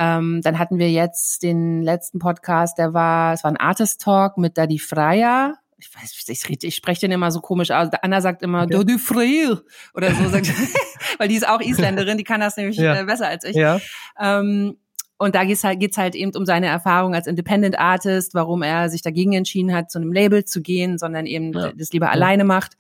[0.01, 4.39] Ähm, dann hatten wir jetzt den letzten Podcast, der war, es war ein Artist Talk
[4.39, 5.57] mit Daddy Freya.
[5.77, 7.89] Ich weiß, ich, ich spreche den immer so komisch aus.
[8.01, 8.79] Anna sagt immer okay.
[8.79, 9.61] Daddy Freya
[9.93, 10.51] oder so, sagt,
[11.19, 12.99] weil die ist auch Isländerin, die kann das nämlich ja.
[12.99, 13.55] Äh, besser als ich.
[13.55, 13.79] Ja.
[14.19, 14.79] Ähm,
[15.21, 18.89] und da geht's halt, geht's halt eben um seine Erfahrung als Independent Artist, warum er
[18.89, 21.73] sich dagegen entschieden hat, zu einem Label zu gehen, sondern eben ja.
[21.77, 22.13] das lieber ja.
[22.13, 22.79] alleine macht.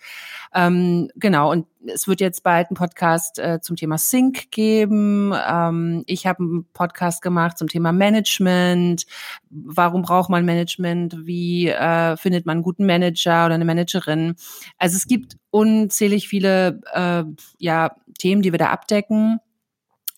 [0.54, 5.34] Ähm, genau, und es wird jetzt bald einen Podcast äh, zum Thema Sync geben.
[5.34, 9.04] Ähm, ich habe einen Podcast gemacht zum Thema Management.
[9.50, 11.26] Warum braucht man Management?
[11.26, 14.34] Wie äh, findet man einen guten Manager oder eine Managerin?
[14.78, 17.24] Also es gibt unzählig viele äh,
[17.58, 19.40] ja, Themen, die wir da abdecken.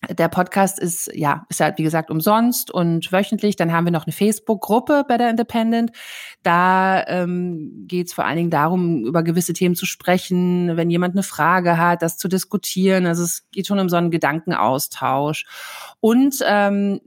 [0.09, 3.55] Der Podcast ist, ja, ist halt, wie gesagt, umsonst und wöchentlich.
[3.55, 5.91] Dann haben wir noch eine Facebook-Gruppe bei der Independent.
[6.43, 11.15] Da ähm, geht es vor allen Dingen darum, über gewisse Themen zu sprechen, wenn jemand
[11.15, 13.05] eine Frage hat, das zu diskutieren.
[13.05, 15.45] Also es geht schon um so einen Gedankenaustausch.
[15.99, 16.99] Und ähm,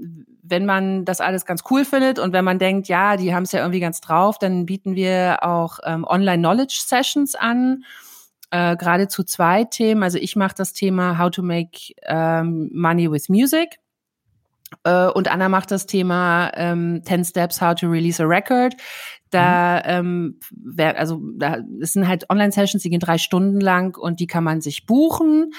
[0.43, 3.53] wenn man das alles ganz cool findet und wenn man denkt, ja, die haben es
[3.53, 7.85] ja irgendwie ganz drauf, dann bieten wir auch ähm, Online-Knowledge-Sessions an
[8.51, 10.03] äh, gerade zu zwei Themen.
[10.03, 13.79] Also ich mache das Thema How to Make ähm, Money with Music.
[14.85, 18.75] Äh, und Anna macht das Thema ähm, 10 Steps How to Release a Record.
[19.31, 20.39] Da, mhm.
[20.79, 24.45] ähm, also da, es sind halt Online-Sessions, die gehen drei Stunden lang und die kann
[24.45, 25.53] man sich buchen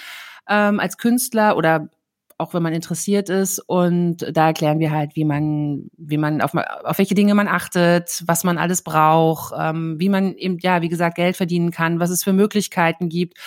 [0.50, 1.90] ähm, als Künstler oder
[2.38, 3.60] auch wenn man interessiert ist.
[3.60, 8.24] Und da erklären wir halt, wie man, wie man auf, auf welche Dinge man achtet,
[8.26, 12.10] was man alles braucht, ähm, wie man eben, ja, wie gesagt, Geld verdienen kann, was
[12.10, 13.38] es für Möglichkeiten gibt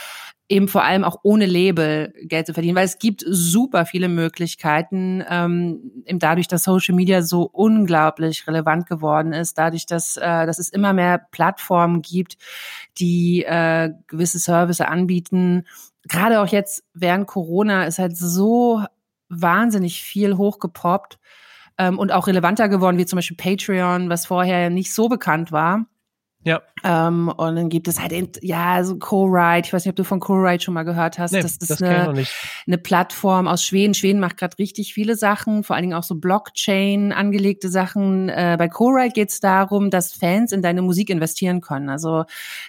[0.50, 5.24] eben vor allem auch ohne Label Geld zu verdienen, weil es gibt super viele Möglichkeiten,
[5.30, 10.58] ähm, eben dadurch, dass Social Media so unglaublich relevant geworden ist, dadurch, dass, äh, dass
[10.58, 12.36] es immer mehr Plattformen gibt,
[12.98, 15.66] die äh, gewisse Services anbieten,
[16.08, 18.82] gerade auch jetzt während Corona ist halt so
[19.28, 21.20] wahnsinnig viel hochgepoppt
[21.78, 25.86] ähm, und auch relevanter geworden, wie zum Beispiel Patreon, was vorher nicht so bekannt war.
[26.42, 26.62] Ja.
[26.84, 29.66] Ähm, und dann gibt es halt, ja, so Co-Write.
[29.66, 31.32] Ich weiß nicht, ob du von Co-Write schon mal gehört hast.
[31.32, 32.24] Nee, das ist das eine,
[32.66, 33.92] eine Plattform aus Schweden.
[33.92, 38.30] Schweden macht gerade richtig viele Sachen, vor allen Dingen auch so Blockchain angelegte Sachen.
[38.30, 41.90] Äh, bei Co-Write geht es darum, dass Fans in deine Musik investieren können.
[41.90, 42.24] Also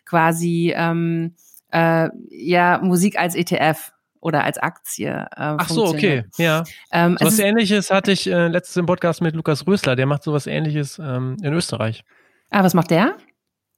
[0.06, 1.36] quasi ähm,
[1.72, 5.10] äh, ja Musik als ETF oder als Aktie.
[5.10, 6.64] Äh, Ach so, okay, ja.
[6.92, 9.96] Ähm, so was Ähnliches hatte ich äh, letztes im Podcast mit Lukas Rösler.
[9.96, 12.04] Der macht sowas Ähnliches ähm, in Österreich.
[12.50, 13.16] Ah, was macht der?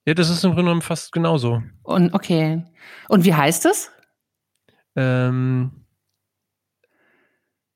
[0.06, 1.64] Ja, das ist im Grunde genommen fast genauso.
[1.84, 2.64] Und okay.
[3.08, 3.92] Und wie heißt es?
[4.96, 5.72] Ähm,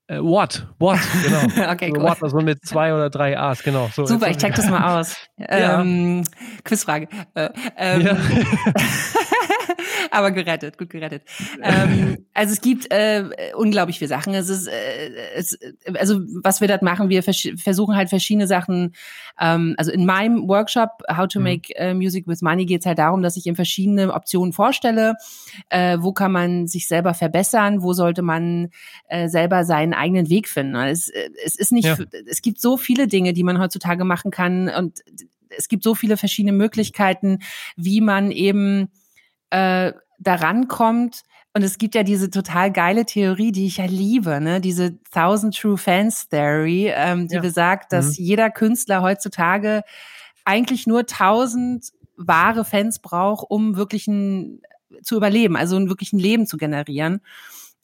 [0.08, 0.68] äh, what?
[0.80, 1.72] What, genau.
[1.72, 2.04] okay, cool.
[2.04, 3.90] What, also mit zwei oder drei A's, genau.
[3.94, 5.16] So, Super, ich check das mal aus.
[5.38, 5.82] ja.
[5.82, 6.24] ähm,
[6.64, 7.08] Quizfrage.
[7.34, 8.18] Äh, ähm, ja.
[10.12, 11.24] aber gerettet, gut gerettet.
[11.64, 14.34] ähm, also es gibt äh, unglaublich viele Sachen.
[14.34, 15.58] Es ist, äh, es,
[15.96, 18.94] also was wir dort machen, wir vers versuchen halt verschiedene Sachen.
[19.40, 21.46] Ähm, also in meinem Workshop How to mhm.
[21.46, 25.16] Make uh, Music with Money geht es halt darum, dass ich ihm verschiedene Optionen vorstelle.
[25.70, 27.82] Äh, wo kann man sich selber verbessern?
[27.82, 28.70] Wo sollte man
[29.08, 30.76] äh, selber seinen eigenen Weg finden?
[30.76, 31.10] Es,
[31.44, 31.98] es ist nicht, ja.
[32.28, 35.02] es gibt so viele Dinge, die man heutzutage machen kann und
[35.50, 37.40] es gibt so viele verschiedene Möglichkeiten,
[37.76, 38.90] wie man eben
[39.50, 41.24] äh, daran kommt.
[41.54, 44.62] Und es gibt ja diese total geile Theorie, die ich ja liebe, ne?
[44.62, 47.42] diese Thousand True Fans Theory, ähm, die ja.
[47.42, 48.26] besagt, dass mhm.
[48.26, 49.82] jeder Künstler heutzutage
[50.46, 54.62] eigentlich nur tausend wahre Fans braucht, um wirklich ein,
[55.02, 57.22] zu überleben, also ein wirklich ein Leben zu generieren.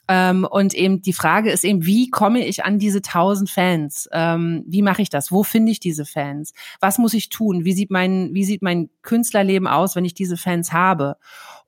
[0.07, 4.09] Ähm, und eben die Frage ist eben, wie komme ich an diese tausend Fans?
[4.11, 5.31] Ähm, wie mache ich das?
[5.31, 6.53] Wo finde ich diese Fans?
[6.81, 7.63] Was muss ich tun?
[7.63, 11.15] Wie sieht mein, wie sieht mein Künstlerleben aus, wenn ich diese Fans habe?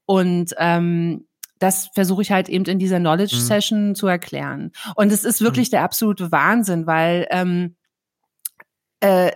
[0.06, 1.26] Und ähm,
[1.60, 3.42] das versuche ich halt eben in dieser Knowledge mhm.
[3.42, 3.96] Session mhm.
[3.96, 4.72] zu erklären.
[4.96, 5.72] Und es ist wirklich mhm.
[5.72, 7.76] der absolute Wahnsinn, weil ähm,
[9.00, 9.32] äh,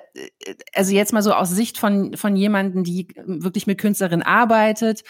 [0.73, 5.03] also jetzt mal so aus Sicht von von jemanden, die wirklich mit Künstlerinnen arbeitet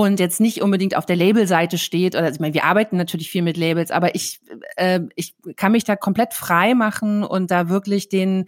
[0.00, 3.30] und jetzt nicht unbedingt auf der Labelseite steht oder also ich meine, wir arbeiten natürlich
[3.30, 4.40] viel mit Labels, aber ich
[4.74, 8.46] äh, ich kann mich da komplett frei machen und da wirklich den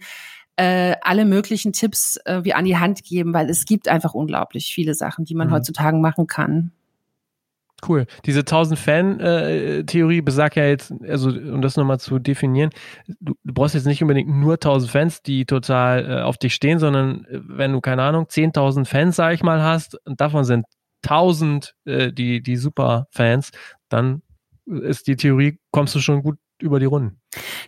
[0.57, 4.73] äh, alle möglichen Tipps äh, wie an die Hand geben, weil es gibt einfach unglaublich
[4.73, 5.53] viele Sachen, die man mhm.
[5.53, 6.73] heutzutage machen kann.
[7.87, 8.07] Cool.
[8.25, 12.71] Diese 1000 Fan-Theorie äh, besagt ja jetzt, also um das nochmal zu definieren,
[13.19, 16.79] du, du, brauchst jetzt nicht unbedingt nur 1000 Fans, die total äh, auf dich stehen,
[16.79, 20.65] sondern äh, wenn du, keine Ahnung, 10.000 Fans, sag ich mal, hast und davon sind
[21.07, 23.51] 1000 äh, die, die Super-Fans,
[23.89, 24.21] dann
[24.65, 27.19] ist die Theorie, kommst du schon gut über die Runden.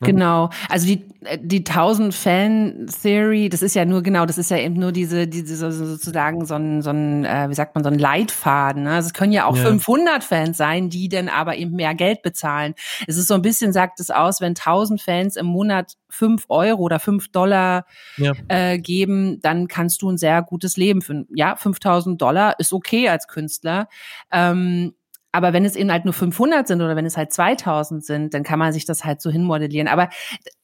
[0.01, 0.07] Ne?
[0.07, 0.49] Genau.
[0.69, 1.07] Also die,
[1.41, 5.27] die 1000 Fan Theory, das ist ja nur genau, das ist ja eben nur diese,
[5.27, 8.83] diese sozusagen so ein, so ein äh, wie sagt man, so ein Leitfaden.
[8.83, 8.91] Ne?
[8.91, 9.63] Also es können ja auch ja.
[9.63, 12.73] 500 Fans sein, die dann aber eben mehr Geld bezahlen.
[13.07, 16.81] Es ist so ein bisschen, sagt es aus, wenn 1000 Fans im Monat 5 Euro
[16.81, 17.85] oder 5 Dollar
[18.17, 18.33] ja.
[18.47, 21.27] äh, geben, dann kannst du ein sehr gutes Leben führen.
[21.33, 23.87] Ja, 5000 Dollar ist okay als Künstler.
[24.31, 24.93] Ähm,
[25.31, 28.43] aber wenn es eben halt nur 500 sind oder wenn es halt 2000 sind, dann
[28.43, 29.87] kann man sich das halt so hinmodellieren.
[29.87, 30.09] Aber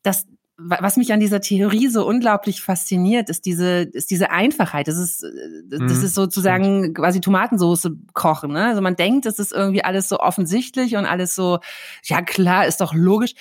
[0.01, 0.25] das,
[0.58, 4.88] was mich an dieser Theorie so unglaublich fasziniert, ist diese, ist diese Einfachheit.
[4.88, 5.23] Das ist,
[5.67, 8.54] das mhm, ist sozusagen quasi Tomatensauce kochen.
[8.54, 8.65] Ne?
[8.65, 11.60] Also man denkt, es ist irgendwie alles so offensichtlich und alles so,
[12.04, 13.34] ja klar, ist doch logisch.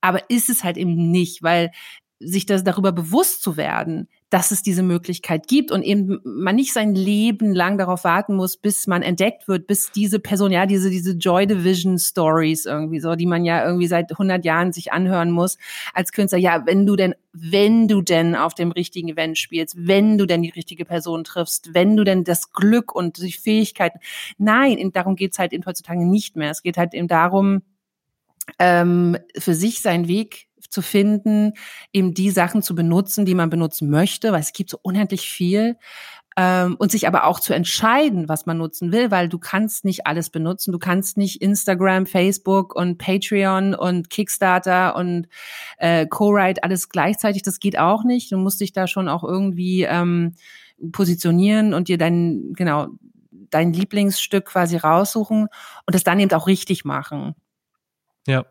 [0.00, 1.72] Aber ist es halt eben nicht, weil
[2.20, 6.72] sich das darüber bewusst zu werden, dass es diese Möglichkeit gibt und eben man nicht
[6.72, 10.88] sein Leben lang darauf warten muss, bis man entdeckt wird, bis diese Person, ja, diese,
[10.88, 15.32] diese Joy Division Stories irgendwie so, die man ja irgendwie seit 100 Jahren sich anhören
[15.32, 15.58] muss
[15.94, 16.38] als Künstler.
[16.38, 20.42] Ja, wenn du denn, wenn du denn auf dem richtigen Event spielst, wenn du denn
[20.42, 23.98] die richtige Person triffst, wenn du denn das Glück und die Fähigkeiten.
[24.38, 26.52] Nein, darum geht's halt eben heutzutage nicht mehr.
[26.52, 27.62] Es geht halt eben darum,
[28.58, 31.52] ähm, für sich seinen Weg zu finden,
[31.92, 35.76] eben die Sachen zu benutzen, die man benutzen möchte, weil es gibt so unendlich viel.
[36.36, 40.06] Ähm, und sich aber auch zu entscheiden, was man nutzen will, weil du kannst nicht
[40.06, 40.70] alles benutzen.
[40.70, 45.26] Du kannst nicht Instagram, Facebook und Patreon und Kickstarter und
[45.78, 47.42] äh, Co-Write alles gleichzeitig.
[47.42, 48.30] Das geht auch nicht.
[48.30, 50.36] Du musst dich da schon auch irgendwie ähm,
[50.92, 52.86] positionieren und dir dein, genau,
[53.50, 57.34] dein Lieblingsstück quasi raussuchen und das dann eben auch richtig machen.
[58.26, 58.44] Ja.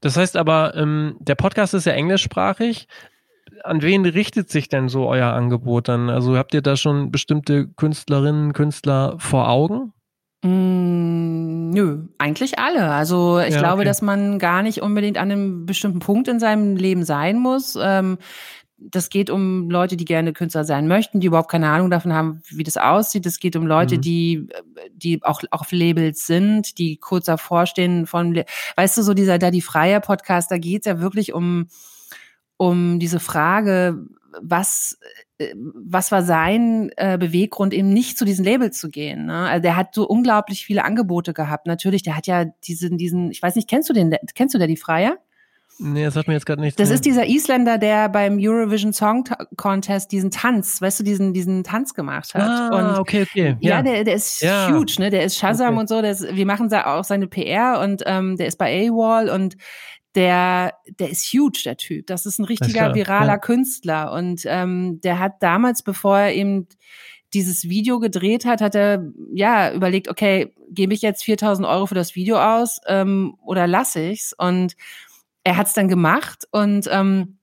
[0.00, 2.86] Das heißt aber, ähm, der Podcast ist ja englischsprachig.
[3.64, 6.10] An wen richtet sich denn so euer Angebot dann?
[6.10, 9.92] Also habt ihr da schon bestimmte Künstlerinnen, Künstler vor Augen?
[10.44, 12.90] Mm, nö, eigentlich alle.
[12.90, 13.84] Also ich ja, glaube, okay.
[13.84, 17.78] dass man gar nicht unbedingt an einem bestimmten Punkt in seinem Leben sein muss.
[17.80, 18.18] Ähm,
[18.90, 22.42] das geht um Leute, die gerne Künstler sein möchten, die überhaupt keine Ahnung davon haben,
[22.50, 23.26] wie das aussieht.
[23.26, 24.00] Es geht um Leute, mhm.
[24.00, 24.48] die,
[24.92, 28.42] die auch, auch auf Labels sind, die kurz davor stehen von,
[28.76, 31.68] weißt du, so dieser da die Freier Podcast, da geht's ja wirklich um,
[32.56, 34.04] um diese Frage,
[34.40, 34.98] was,
[35.54, 39.26] was war sein äh, Beweggrund, eben nicht zu diesen Labels zu gehen?
[39.26, 39.48] Ne?
[39.48, 41.66] Also der hat so unglaublich viele Angebote gehabt.
[41.66, 44.68] Natürlich, der hat ja diesen, diesen, ich weiß nicht, kennst du den, kennst du der
[44.68, 45.18] die Freier?
[45.82, 46.76] Nee, das hat mir jetzt gerade nichts.
[46.76, 46.94] Das mehr.
[46.94, 49.24] ist dieser Isländer, der beim Eurovision Song
[49.56, 52.42] Contest diesen Tanz, weißt du, diesen, diesen Tanz gemacht hat.
[52.42, 53.56] Ah, und okay, okay.
[53.60, 54.70] Ja, ja der, der ist ja.
[54.70, 55.10] huge, ne?
[55.10, 55.80] Der ist Shazam okay.
[55.80, 56.00] und so.
[56.00, 59.56] Der ist, wir machen da auch seine PR und ähm, der ist bei AWOL und
[60.14, 62.06] der, der ist huge, der Typ.
[62.06, 63.38] Das ist ein richtiger viraler ja.
[63.38, 64.12] Künstler.
[64.12, 66.68] Und ähm, der hat damals, bevor er eben
[67.34, 71.94] dieses Video gedreht hat, hat er ja überlegt, okay, gebe ich jetzt 4000 Euro für
[71.94, 74.34] das Video aus ähm, oder lasse ich's?
[74.36, 74.76] Und
[75.44, 77.38] er hat es dann gemacht und ähm,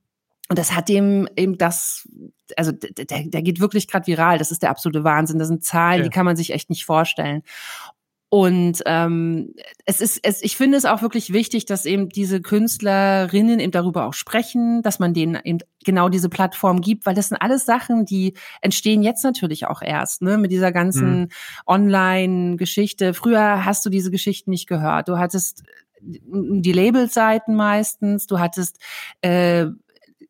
[0.48, 2.08] und das hat dem eben das,
[2.56, 4.36] also der, der geht wirklich gerade viral.
[4.36, 5.38] Das ist der absolute Wahnsinn.
[5.38, 6.02] Das sind Zahlen, ja.
[6.02, 7.44] die kann man sich echt nicht vorstellen.
[8.32, 9.54] Und ähm,
[9.86, 14.06] es ist, es, ich finde es auch wirklich wichtig, dass eben diese Künstlerinnen eben darüber
[14.06, 18.04] auch sprechen, dass man denen eben genau diese Plattform gibt, weil das sind alles Sachen,
[18.04, 21.28] die entstehen jetzt natürlich auch erst, ne, mit dieser ganzen mhm.
[21.66, 23.14] Online-Geschichte.
[23.14, 25.08] Früher hast du diese Geschichten nicht gehört.
[25.08, 25.64] Du hattest
[26.02, 28.78] die Labelseiten meistens, du hattest
[29.22, 29.66] äh,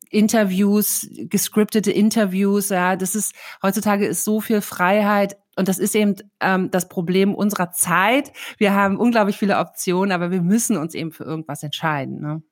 [0.09, 6.15] Interviews, gescriptete Interviews, ja, das ist heutzutage ist so viel Freiheit und das ist eben
[6.41, 8.31] ähm, das Problem unserer Zeit.
[8.57, 12.21] Wir haben unglaublich viele Optionen, aber wir müssen uns eben für irgendwas entscheiden.
[12.21, 12.43] Ne?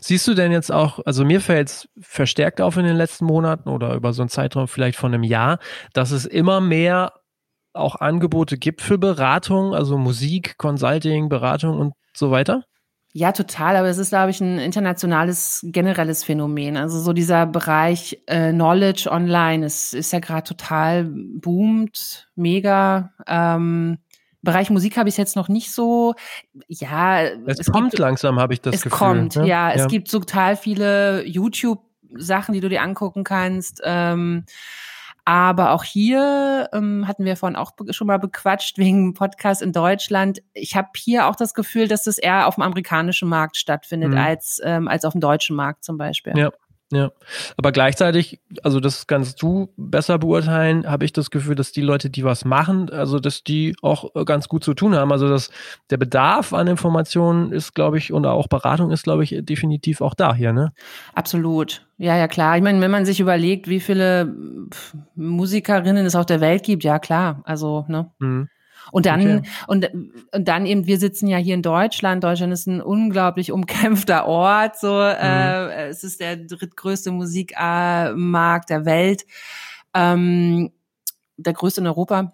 [0.00, 3.68] Siehst du denn jetzt auch, also mir fällt es verstärkt auf in den letzten Monaten
[3.68, 5.58] oder über so einen Zeitraum vielleicht von einem Jahr,
[5.92, 7.12] dass es immer mehr
[7.72, 12.64] auch Angebote gibt für Beratung, also Musik, Consulting, Beratung und so weiter?
[13.16, 16.76] Ja, total, aber es ist, glaube ich, ein internationales, generelles Phänomen.
[16.76, 23.12] Also so dieser Bereich äh, Knowledge online ist, ist ja gerade total boomt, mega.
[23.28, 23.98] Ähm,
[24.42, 26.14] Bereich Musik habe ich jetzt noch nicht so.
[26.66, 28.96] Ja, es, es kommt gibt, langsam, habe ich das es Gefühl.
[28.96, 29.46] Es kommt, ne?
[29.46, 29.74] ja, ja.
[29.74, 33.80] Es gibt total viele YouTube-Sachen, die du dir angucken kannst.
[33.84, 34.44] Ähm,
[35.24, 40.42] aber auch hier ähm, hatten wir vorhin auch schon mal bequatscht wegen Podcast in Deutschland.
[40.52, 44.18] Ich habe hier auch das Gefühl, dass das eher auf dem amerikanischen Markt stattfindet mhm.
[44.18, 46.36] als ähm, als auf dem deutschen Markt zum Beispiel.
[46.36, 46.50] Ja.
[46.94, 47.10] Ja,
[47.56, 52.08] aber gleichzeitig, also das kannst du besser beurteilen, habe ich das Gefühl, dass die Leute,
[52.08, 55.10] die was machen, also dass die auch ganz gut zu tun haben.
[55.10, 55.50] Also dass
[55.90, 60.14] der Bedarf an Informationen ist, glaube ich, und auch Beratung ist, glaube ich, definitiv auch
[60.14, 60.72] da hier, ne?
[61.14, 61.84] Absolut.
[61.98, 62.56] Ja, ja, klar.
[62.56, 64.32] Ich meine, wenn man sich überlegt, wie viele
[65.16, 67.42] Musikerinnen es auf der Welt gibt, ja klar.
[67.44, 68.10] Also, ne?
[68.20, 68.48] Mhm.
[68.92, 69.48] Und dann, okay.
[69.66, 69.90] und,
[70.32, 72.22] und dann eben, wir sitzen ja hier in Deutschland.
[72.22, 74.78] Deutschland ist ein unglaublich umkämpfter Ort.
[74.78, 75.20] So, mhm.
[75.20, 79.24] äh, es ist der drittgrößte Musikmarkt der Welt,
[79.94, 80.70] ähm,
[81.36, 82.32] der größte in Europa.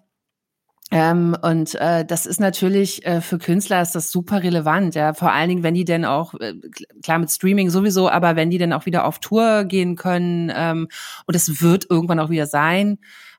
[0.93, 5.13] Ähm, und äh, das ist natürlich äh, für Künstler ist das super relevant, ja.
[5.13, 6.53] Vor allen Dingen, wenn die denn auch, äh,
[7.01, 10.89] klar mit Streaming sowieso, aber wenn die dann auch wieder auf Tour gehen können, ähm,
[11.25, 12.97] und es wird irgendwann auch wieder sein,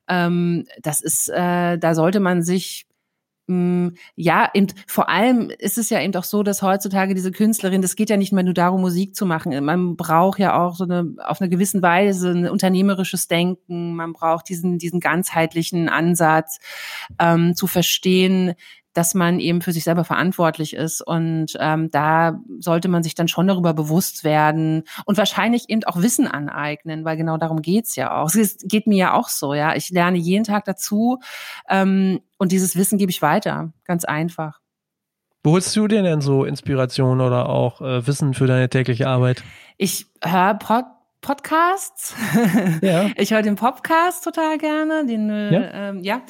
[0.08, 2.86] ähm, das ist, äh, da sollte man sich
[4.16, 7.96] ja, eben, vor allem ist es ja eben auch so, dass heutzutage diese Künstlerin, das
[7.96, 9.64] geht ja nicht mehr nur darum, Musik zu machen.
[9.64, 13.94] Man braucht ja auch so eine, auf eine gewissen Weise ein unternehmerisches Denken.
[13.94, 16.58] Man braucht diesen, diesen ganzheitlichen Ansatz,
[17.18, 18.54] ähm, zu verstehen,
[18.92, 21.00] dass man eben für sich selber verantwortlich ist.
[21.00, 26.00] Und ähm, da sollte man sich dann schon darüber bewusst werden und wahrscheinlich eben auch
[26.00, 28.34] Wissen aneignen, weil genau darum geht's ja auch.
[28.34, 29.74] Es geht mir ja auch so, ja.
[29.74, 31.18] Ich lerne jeden Tag dazu
[31.68, 33.72] ähm, und dieses Wissen gebe ich weiter.
[33.84, 34.60] Ganz einfach.
[35.44, 39.42] Wo holst du dir denn so Inspiration oder auch äh, Wissen für deine tägliche Arbeit?
[39.76, 40.84] Ich höre Pod
[41.22, 42.14] Podcasts.
[42.82, 43.10] Ja.
[43.16, 45.88] Ich höre den Podcast total gerne, den äh, ja.
[45.90, 46.22] Ähm, ja.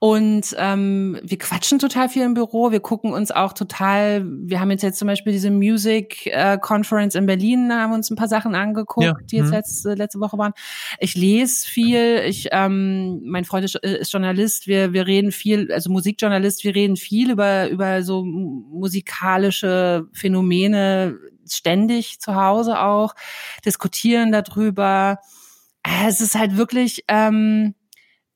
[0.00, 2.72] Und ähm, wir quatschen total viel im Büro.
[2.72, 4.24] Wir gucken uns auch total.
[4.24, 8.10] Wir haben jetzt jetzt zum Beispiel diese Music äh, Conference in Berlin, da haben uns
[8.10, 9.14] ein paar Sachen angeguckt, ja.
[9.30, 9.52] die jetzt mhm.
[9.52, 10.52] letzte letzte Woche waren.
[10.98, 12.22] Ich lese viel.
[12.26, 14.66] Ich ähm, mein Freund ist, äh, ist Journalist.
[14.66, 16.64] Wir wir reden viel, also Musikjournalist.
[16.64, 21.18] Wir reden viel über über so musikalische Phänomene
[21.54, 23.14] ständig zu Hause auch,
[23.64, 25.18] diskutieren darüber.
[25.82, 27.74] Äh, es ist halt wirklich ähm,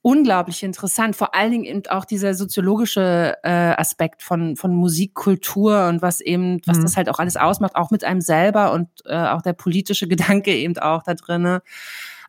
[0.05, 6.03] unglaublich interessant, vor allen Dingen eben auch dieser soziologische äh, Aspekt von, von Musikkultur und
[6.03, 6.83] was eben, was mhm.
[6.83, 10.55] das halt auch alles ausmacht, auch mit einem selber und äh, auch der politische Gedanke
[10.55, 11.63] eben auch da drinne.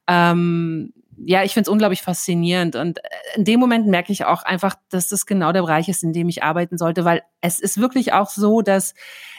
[0.07, 2.76] Ähm, ja, ich finde es unglaublich faszinierend.
[2.76, 3.01] Und äh,
[3.36, 6.30] in dem Moment merke ich auch einfach, dass das genau der Bereich ist, in dem
[6.30, 8.93] ich arbeiten sollte, weil es ist wirklich auch so, dass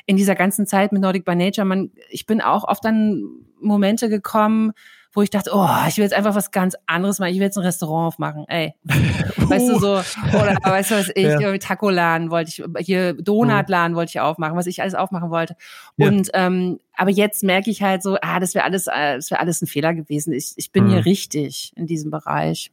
[0.07, 3.23] in dieser ganzen Zeit mit Nordic by Nature, man, ich bin auch oft an
[3.61, 4.73] Momente gekommen,
[5.17, 7.31] wo ich dachte, oh, ich will jetzt einfach was ganz anderes machen.
[7.31, 8.45] Ich will jetzt ein Restaurant aufmachen.
[8.49, 9.93] Ey, weißt du so,
[10.39, 11.57] oder weißt du was ich, ja.
[11.57, 15.57] Taco-Laden wollte ich, hier Donutladen wollte ich aufmachen, was ich alles aufmachen wollte.
[15.97, 16.09] Ja.
[16.09, 19.41] Und ähm, aber jetzt merke ich halt so, ah, das wäre alles, äh, das wäre
[19.41, 20.35] alles ein Fehler gewesen.
[20.35, 20.91] Ich, ich bin mhm.
[20.91, 22.71] hier richtig in diesem Bereich.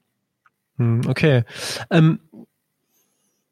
[0.78, 1.44] Hm, okay.
[1.92, 2.20] Ähm,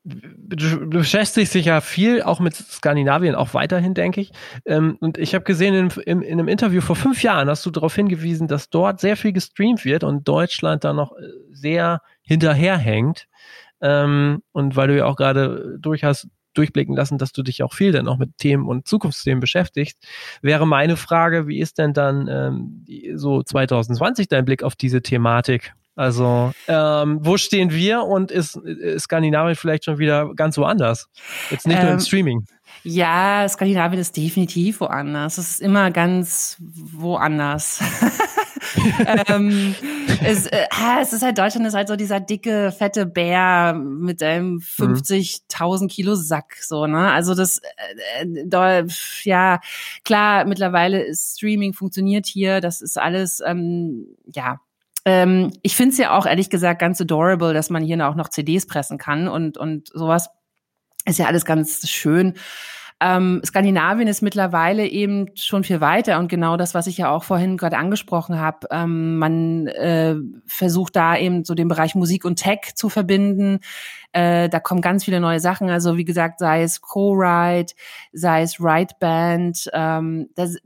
[0.04, 4.32] du beschäftigst dich ja viel auch mit Skandinavien, auch weiterhin, denke ich.
[4.66, 7.72] Ähm, und ich habe gesehen, in, in, in, einem Interview vor fünf Jahren hast du
[7.72, 13.28] darauf hingewiesen, dass dort sehr viel gestreamt wird und Deutschland da noch äh, sehr hinterherhängt.
[13.82, 17.74] Ähm, und weil du ja auch gerade durch hast durchblicken lassen, dass du dich auch
[17.74, 20.06] viel dann auch mit Themen und Zukunftsthemen beschäftigst,
[20.42, 22.86] wäre meine Frage, wie ist denn dann ähm,
[23.16, 25.74] so 2020 dein Blick auf diese Thematik?
[26.02, 31.08] Also, ähm, wo stehen wir und ist, ist Skandinavien vielleicht schon wieder ganz woanders?
[31.52, 32.46] Jetzt nicht ähm, nur im ähm, Streaming.
[32.82, 35.38] Ja, Skandinavien ist definitiv woanders.
[35.38, 37.84] Es ist immer ganz woanders.
[39.28, 39.76] ähm,
[40.24, 40.66] es, äh,
[41.04, 46.16] es ist halt Deutschland ist halt so dieser dicke fette Bär mit einem 50.000 Kilo
[46.16, 47.60] Sack so ne also das
[48.22, 48.88] äh, äh,
[49.24, 49.60] ja
[50.04, 54.62] klar mittlerweile ist Streaming funktioniert hier das ist alles ähm, ja
[55.06, 58.30] ähm, ich finde es ja auch ehrlich gesagt ganz adorable, dass man hier auch noch
[58.30, 60.30] CDs pressen kann und, und sowas.
[61.06, 62.36] Ist ja alles ganz schön.
[63.04, 67.24] Ähm, Skandinavien ist mittlerweile eben schon viel weiter und genau das, was ich ja auch
[67.24, 68.68] vorhin gerade angesprochen habe.
[68.70, 73.60] Ähm, man äh, versucht da eben so den Bereich Musik und Tech zu verbinden.
[74.12, 75.72] Äh, da kommen ganz viele neue Sachen.
[75.72, 77.74] Also wie gesagt, sei es Co-Write,
[78.14, 79.68] sei es Write Band.
[79.74, 80.58] Ähm, das,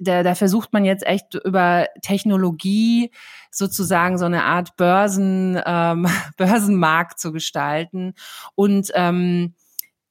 [0.00, 3.10] da, da versucht man jetzt echt über Technologie
[3.50, 8.14] sozusagen so eine Art Börsen, ähm, Börsenmarkt zu gestalten
[8.54, 9.54] und ähm,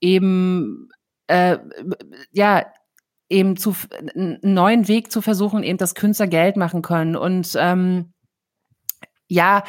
[0.01, 0.89] eben
[1.27, 1.57] äh,
[2.31, 2.65] ja
[3.29, 7.15] eben zu einen neuen Weg zu versuchen, eben dass Künstler Geld machen können.
[7.15, 8.13] Und ähm,
[9.27, 9.63] ja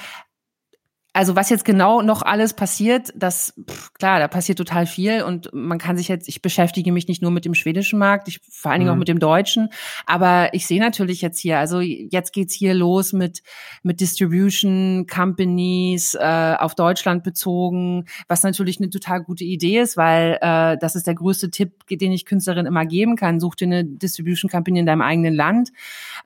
[1.13, 5.51] also was jetzt genau noch alles passiert, das pff, klar, da passiert total viel und
[5.53, 8.71] man kann sich jetzt, ich beschäftige mich nicht nur mit dem schwedischen Markt, ich vor
[8.71, 8.95] allen Dingen mhm.
[8.95, 9.71] auch mit dem deutschen,
[10.07, 13.43] aber ich sehe natürlich jetzt hier, also jetzt geht's hier los mit
[13.83, 20.39] mit Distribution Companies äh, auf Deutschland bezogen, was natürlich eine total gute Idee ist, weil
[20.41, 23.41] äh, das ist der größte Tipp, den ich Künstlerin immer geben kann.
[23.41, 25.71] Such dir eine Distribution Company in deinem eigenen Land,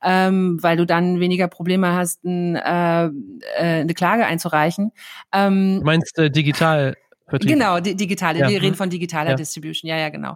[0.03, 3.11] ähm, weil du dann weniger Probleme hast, ein, äh, äh
[3.59, 4.93] eine Klage einzureichen.
[5.33, 6.97] Ähm, du meinst äh, digital?
[7.27, 7.53] Vertrieb.
[7.53, 8.41] Genau, di digitale.
[8.41, 8.49] Ja.
[8.51, 8.79] Wir reden mhm.
[8.79, 9.37] von digitaler ja.
[9.37, 9.89] Distribution.
[9.89, 10.33] Ja, ja, genau.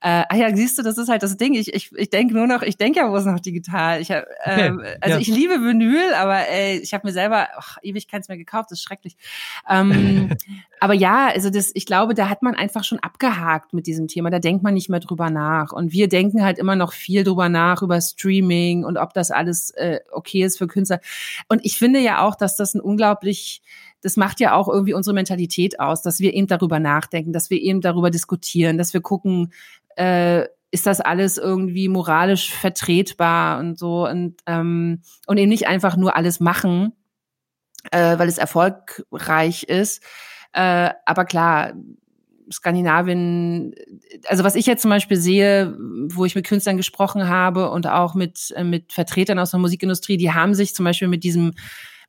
[0.00, 1.52] Äh, ah ja, siehst du, das ist halt das Ding.
[1.52, 4.00] Ich, ich, ich denke nur noch, ich denke ja wo ist noch digital.
[4.00, 4.68] Ich hab, okay.
[4.68, 5.20] ähm, also ja.
[5.20, 8.70] ich liebe Vinyl, aber ey, ich habe mir selber ach, ewig keins mehr gekauft.
[8.70, 9.18] Das ist schrecklich.
[9.68, 10.30] Ähm,
[10.80, 14.30] aber ja, also das, ich glaube, da hat man einfach schon abgehakt mit diesem Thema.
[14.30, 15.72] Da denkt man nicht mehr drüber nach.
[15.72, 19.72] Und wir denken halt immer noch viel drüber nach über Streaming und ob das alles
[19.72, 21.00] äh, okay ist für Künstler.
[21.48, 23.60] Und ich finde ja auch, dass das ein unglaublich
[24.02, 27.60] das macht ja auch irgendwie unsere Mentalität aus, dass wir eben darüber nachdenken, dass wir
[27.60, 29.52] eben darüber diskutieren, dass wir gucken,
[29.96, 35.96] äh, ist das alles irgendwie moralisch vertretbar und so und ähm, und eben nicht einfach
[35.96, 36.92] nur alles machen,
[37.90, 40.02] äh, weil es erfolgreich ist.
[40.52, 41.72] Äh, aber klar,
[42.52, 43.74] Skandinavien,
[44.26, 45.76] also was ich jetzt zum Beispiel sehe,
[46.08, 50.16] wo ich mit Künstlern gesprochen habe und auch mit, äh, mit Vertretern aus der Musikindustrie,
[50.16, 51.52] die haben sich zum Beispiel mit diesem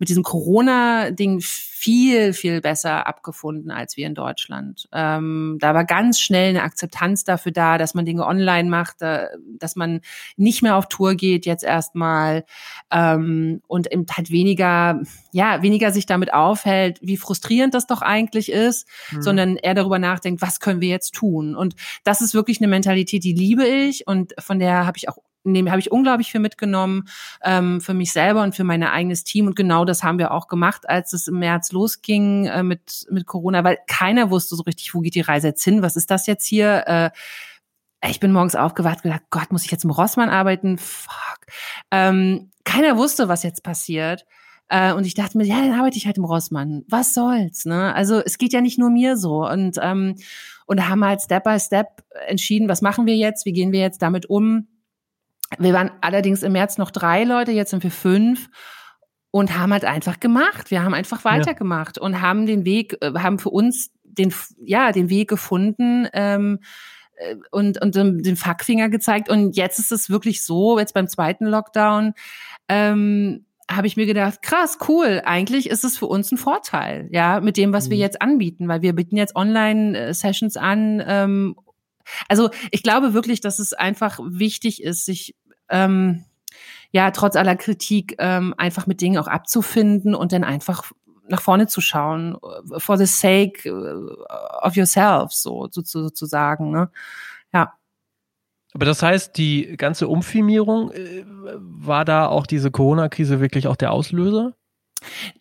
[0.02, 4.90] mit diesem Corona-Ding viel, viel besser abgefunden als wir in Deutschland.
[4.92, 9.28] Ähm, da war ganz schnell eine Akzeptanz dafür da, dass man Dinge online macht, äh,
[9.60, 10.02] dass man
[10.38, 12.46] nicht mehr auf Tour geht jetzt erstmal
[12.90, 18.52] ähm, und eben halt weniger, ja, weniger sich damit aufhält, wie frustrierend das doch eigentlich
[18.52, 19.22] ist, mhm.
[19.22, 21.56] sondern eher darüber nachdenkt, was können wir jetzt tun?
[21.56, 25.20] Und das ist wirklich eine Mentalität, die liebe ich und von der habe ich auch
[25.46, 27.08] habe ich unglaublich viel mitgenommen
[27.44, 30.48] ähm, für mich selber und für mein eigenes Team und genau das haben wir auch
[30.48, 34.94] gemacht, als es im März losging äh, mit mit Corona, weil keiner wusste so richtig,
[34.94, 36.84] wo geht die Reise jetzt hin, was ist das jetzt hier?
[36.88, 37.10] Äh,
[38.10, 40.78] ich bin morgens aufgewacht gedacht, Gott, muss ich jetzt im Rossmann arbeiten?
[40.78, 41.46] Fuck.
[41.92, 44.26] Ähm, keiner wusste, was jetzt passiert.
[44.70, 46.84] Äh, und ich dachte mir, ja, dann arbeite ich halt im Rossmann.
[46.88, 47.66] Was soll's?
[47.66, 47.94] Ne?
[47.94, 49.46] Also es geht ja nicht nur mir so.
[49.48, 50.16] Und, ähm,
[50.66, 54.02] und haben halt Step by Step entschieden, was machen wir jetzt, wie gehen wir jetzt
[54.02, 54.68] damit um
[55.60, 58.50] wir waren allerdings im März noch drei Leute, jetzt sind wir fünf
[59.32, 60.72] und haben halt einfach gemacht.
[60.72, 62.04] Wir haben einfach weitergemacht ja.
[62.04, 64.34] und haben den Weg, äh, haben für uns den,
[64.64, 66.60] ja, den Weg gefunden, ähm,
[67.16, 69.30] äh, und, und den Fackfinger gezeigt.
[69.30, 72.14] Und jetzt ist es wirklich so, jetzt beim zweiten Lockdown,
[72.68, 77.40] ähm, habe ich mir gedacht, krass, cool, eigentlich ist es für uns ein Vorteil, ja,
[77.40, 77.92] mit dem, was mhm.
[77.92, 81.02] wir jetzt anbieten, weil wir bieten jetzt Online-Sessions an.
[81.06, 81.56] Ähm,
[82.28, 85.36] also ich glaube wirklich, dass es einfach wichtig ist, sich
[85.72, 86.26] ähm,
[86.92, 90.92] ja trotz aller Kritik ähm, einfach mit Dingen auch abzufinden und dann einfach
[91.32, 96.72] nach vorne zu schauen, äh, for the sake äh, of yourself, so, so sozusagen.
[96.72, 96.90] Ne?
[97.54, 97.74] Ja.
[98.74, 103.92] Aber das heißt, die ganze Umfirmierung, äh, war da auch diese Corona-Krise wirklich auch der
[103.92, 104.54] Auslöser?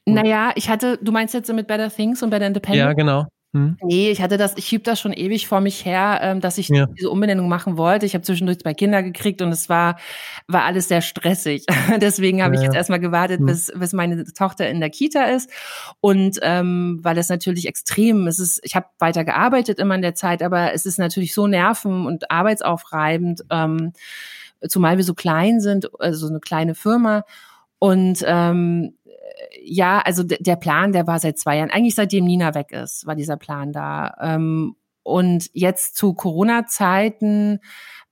[0.06, 2.78] Naja, ich hatte, du meinst jetzt mit Better Things und Better Independent?
[2.78, 3.26] Ja, genau.
[3.52, 3.76] Hm?
[3.82, 6.68] Nee, ich hatte das, ich schieb das schon ewig vor mich her, ähm, dass ich
[6.68, 6.86] ja.
[6.86, 8.06] diese Umbenennung machen wollte.
[8.06, 9.98] Ich habe zwischendurch zwei Kinder gekriegt und es war,
[10.46, 11.64] war alles sehr stressig.
[12.00, 13.46] Deswegen habe ja, ich jetzt erstmal gewartet, hm.
[13.46, 15.50] bis, bis meine Tochter in der Kita ist.
[16.00, 20.14] Und ähm, weil es natürlich extrem, es ist, ich habe weiter gearbeitet immer in der
[20.14, 23.92] Zeit, aber es ist natürlich so nerven- und arbeitsaufreibend, ähm,
[24.68, 27.24] zumal wir so klein sind, also eine kleine Firma.
[27.80, 28.94] Und ähm,
[29.62, 33.14] ja, also der Plan, der war seit zwei Jahren, eigentlich seitdem Nina weg ist, war
[33.14, 34.14] dieser Plan da.
[34.20, 37.60] Ähm, und jetzt zu Corona-Zeiten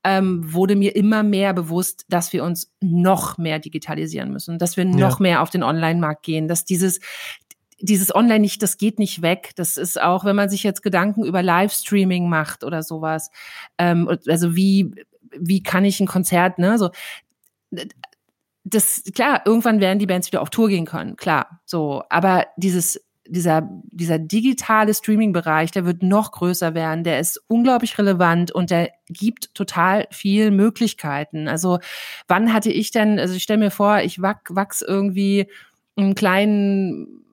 [0.05, 4.85] ähm, wurde mir immer mehr bewusst, dass wir uns noch mehr digitalisieren müssen, dass wir
[4.85, 5.23] noch ja.
[5.23, 7.01] mehr auf den Online-Markt gehen, dass dieses
[7.81, 9.53] dieses Online nicht, das geht nicht weg.
[9.55, 13.31] Das ist auch, wenn man sich jetzt Gedanken über Livestreaming macht oder sowas.
[13.79, 14.93] Ähm, also wie
[15.31, 16.91] wie kann ich ein Konzert, ne, so
[18.69, 22.03] das, klar, irgendwann werden die Bands wieder auf Tour gehen können, klar, so.
[22.09, 28.51] Aber dieses, dieser, dieser digitale Streaming-Bereich, der wird noch größer werden, der ist unglaublich relevant
[28.51, 31.49] und der gibt total viel Möglichkeiten.
[31.49, 31.79] Also,
[32.27, 35.47] wann hatte ich denn, also ich stelle mir vor, ich wachs irgendwie
[35.97, 37.25] einen kleinen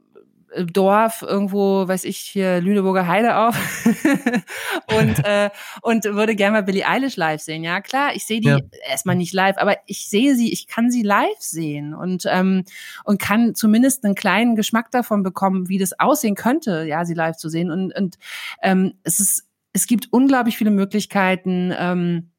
[0.63, 3.57] Dorf irgendwo, weiß ich, hier Lüneburger Heide auf
[4.97, 5.49] und, äh,
[5.81, 7.63] und würde gerne mal Billie Eilish live sehen.
[7.63, 8.59] Ja, klar, ich sehe die ja.
[8.87, 12.63] erstmal nicht live, aber ich sehe sie, ich kann sie live sehen und, ähm,
[13.03, 17.37] und kann zumindest einen kleinen Geschmack davon bekommen, wie das aussehen könnte, ja, sie live
[17.37, 17.71] zu sehen.
[17.71, 18.17] Und, und
[18.61, 22.31] ähm, es ist, es gibt unglaublich viele Möglichkeiten, ähm,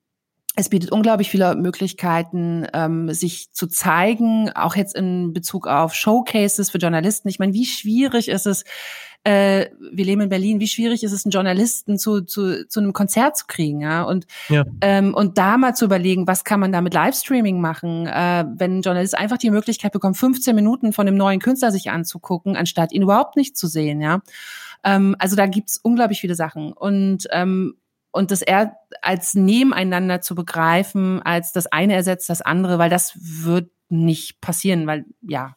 [0.57, 6.71] es bietet unglaublich viele Möglichkeiten, ähm, sich zu zeigen, auch jetzt in Bezug auf Showcases
[6.71, 7.29] für Journalisten.
[7.29, 8.65] Ich meine, wie schwierig ist es,
[9.23, 12.95] äh, wir leben in Berlin, wie schwierig ist es, einen Journalisten zu, zu, zu einem
[12.95, 14.03] Konzert zu kriegen, ja?
[14.05, 14.65] Und, ja.
[14.81, 18.79] Ähm, und da mal zu überlegen, was kann man da mit Livestreaming machen, äh, wenn
[18.79, 22.93] ein Journalist einfach die Möglichkeit bekommt, 15 Minuten von einem neuen Künstler sich anzugucken, anstatt
[22.93, 24.23] ihn überhaupt nicht zu sehen, ja.
[24.85, 26.73] Ähm, also da gibt's unglaublich viele Sachen.
[26.73, 27.75] Und ähm,
[28.17, 33.13] und das eher als nebeneinander zu begreifen, als das eine ersetzt das andere, weil das
[33.17, 35.57] wird nicht passieren, weil ja,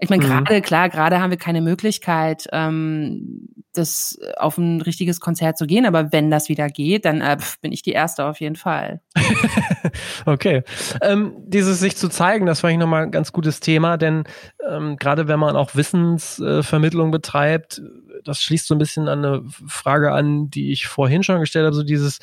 [0.00, 0.28] ich meine, mhm.
[0.28, 5.86] gerade, klar, gerade haben wir keine Möglichkeit, ähm, das auf ein richtiges Konzert zu gehen,
[5.86, 9.00] aber wenn das wieder geht, dann äh, bin ich die Erste auf jeden Fall.
[10.26, 10.62] okay.
[11.02, 14.24] Ähm, dieses sich zu zeigen, das war ich nochmal ein ganz gutes Thema, denn
[14.68, 17.82] ähm, gerade wenn man auch Wissensvermittlung betreibt,
[18.24, 21.76] das schließt so ein bisschen an eine Frage an, die ich vorhin schon gestellt habe,
[21.76, 22.18] so dieses,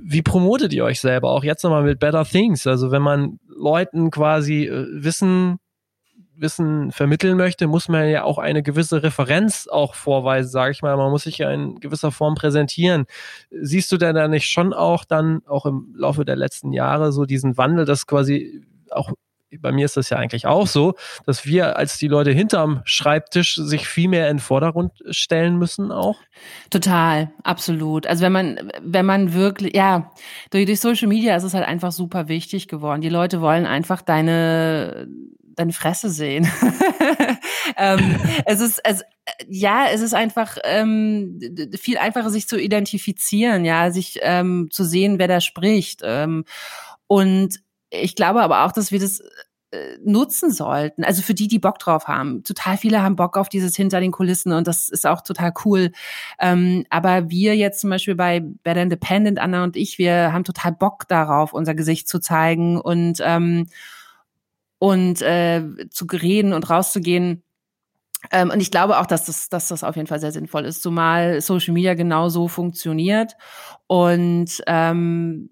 [0.00, 1.30] wie promotet ihr euch selber?
[1.30, 2.66] Auch jetzt nochmal mit Better Things.
[2.66, 5.58] Also wenn man Leuten quasi äh, Wissen
[6.38, 10.96] Wissen vermitteln möchte, muss man ja auch eine gewisse Referenz auch vorweisen, sage ich mal.
[10.96, 13.06] Man muss sich ja in gewisser Form präsentieren.
[13.50, 17.24] Siehst du denn da nicht schon auch dann, auch im Laufe der letzten Jahre, so
[17.24, 19.12] diesen Wandel, dass quasi auch
[19.60, 23.54] bei mir ist das ja eigentlich auch so, dass wir als die Leute hinterm Schreibtisch
[23.54, 26.18] sich viel mehr in den Vordergrund stellen müssen auch.
[26.70, 28.06] Total, absolut.
[28.06, 30.12] Also wenn man, wenn man wirklich, ja,
[30.50, 33.00] durch, durch Social Media ist es halt einfach super wichtig geworden.
[33.00, 35.08] Die Leute wollen einfach deine,
[35.56, 36.50] deine Fresse sehen.
[37.76, 39.02] ähm, es ist, es,
[39.48, 41.40] ja, es ist einfach ähm,
[41.78, 46.02] viel einfacher, sich zu identifizieren, ja, sich ähm, zu sehen, wer da spricht.
[46.04, 46.44] Ähm,
[47.06, 49.22] und ich glaube aber auch, dass wir das
[49.72, 51.02] äh, nutzen sollten.
[51.02, 52.44] Also für die, die Bock drauf haben.
[52.44, 55.90] Total viele haben Bock auf dieses hinter den Kulissen und das ist auch total cool.
[56.38, 60.72] Ähm, aber wir jetzt zum Beispiel bei Better Independent, Anna und ich, wir haben total
[60.72, 63.66] Bock darauf, unser Gesicht zu zeigen und ähm,
[64.78, 67.42] und äh, zu reden und rauszugehen.
[68.30, 70.82] Ähm, und ich glaube auch, dass das, dass das auf jeden Fall sehr sinnvoll ist,
[70.82, 73.36] zumal Social Media genauso funktioniert.
[73.86, 75.50] Und ähm,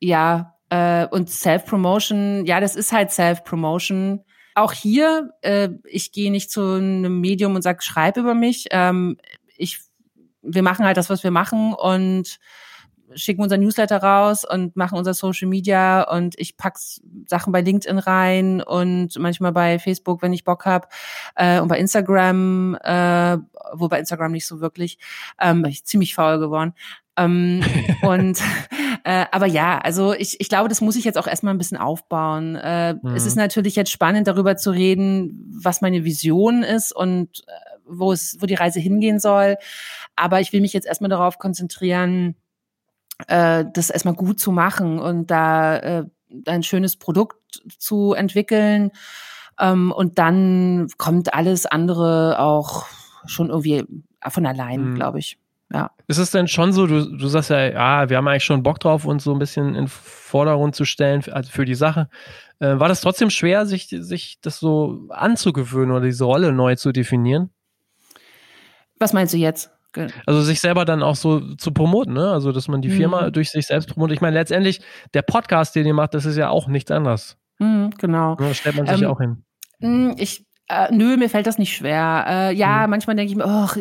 [0.00, 4.24] ja, äh, und Self-Promotion, ja, das ist halt Self-Promotion.
[4.54, 8.66] Auch hier, äh, ich gehe nicht zu einem Medium und sage, schreib über mich.
[8.70, 9.16] Ähm,
[9.56, 9.80] ich,
[10.42, 12.38] wir machen halt das, was wir machen und
[13.14, 16.78] schicken unser Newsletter raus und machen unser Social Media und ich pack
[17.26, 20.92] Sachen bei LinkedIn rein und manchmal bei Facebook, wenn ich Bock hab
[21.36, 23.38] äh, und bei Instagram, äh,
[23.72, 24.98] wo bei Instagram nicht so wirklich,
[25.40, 26.74] ähm, ich ziemlich faul geworden.
[27.16, 27.62] Ähm,
[28.02, 28.40] und
[29.04, 31.78] äh, aber ja, also ich, ich glaube, das muss ich jetzt auch erstmal ein bisschen
[31.78, 32.56] aufbauen.
[32.56, 33.14] Äh, mhm.
[33.14, 37.52] Es ist natürlich jetzt spannend, darüber zu reden, was meine Vision ist und äh,
[37.86, 39.56] wo es, wo die Reise hingehen soll.
[40.16, 42.34] Aber ich will mich jetzt erstmal darauf konzentrieren,
[43.28, 46.04] äh, das erstmal gut zu machen und da äh,
[46.46, 48.90] ein schönes Produkt zu entwickeln.
[49.60, 52.86] Ähm, und dann kommt alles andere auch
[53.26, 53.84] schon irgendwie
[54.28, 54.94] von allein, mhm.
[54.94, 55.38] glaube ich.
[55.72, 55.90] Ja.
[56.06, 58.78] Ist es denn schon so, du, du sagst ja, ja, wir haben eigentlich schon Bock
[58.78, 62.08] drauf, uns so ein bisschen in Vordergrund zu stellen für, also für die Sache.
[62.60, 66.92] Äh, war das trotzdem schwer, sich, sich das so anzugewöhnen oder diese Rolle neu zu
[66.92, 67.50] definieren?
[68.98, 69.73] Was meinst du jetzt?
[70.26, 72.30] Also sich selber dann auch so zu promoten, ne?
[72.30, 73.32] Also dass man die Firma mhm.
[73.32, 74.16] durch sich selbst promotet.
[74.16, 74.80] Ich meine, letztendlich,
[75.14, 77.36] der Podcast, den ihr macht, das ist ja auch nichts anderes.
[77.58, 78.34] Mhm, genau.
[78.36, 79.44] Da stellt man sich ähm, auch hin.
[79.80, 82.24] Hm, ich äh, nö, mir fällt das nicht schwer.
[82.26, 82.90] Äh, ja, mhm.
[82.90, 83.80] manchmal denke ich mir, oh,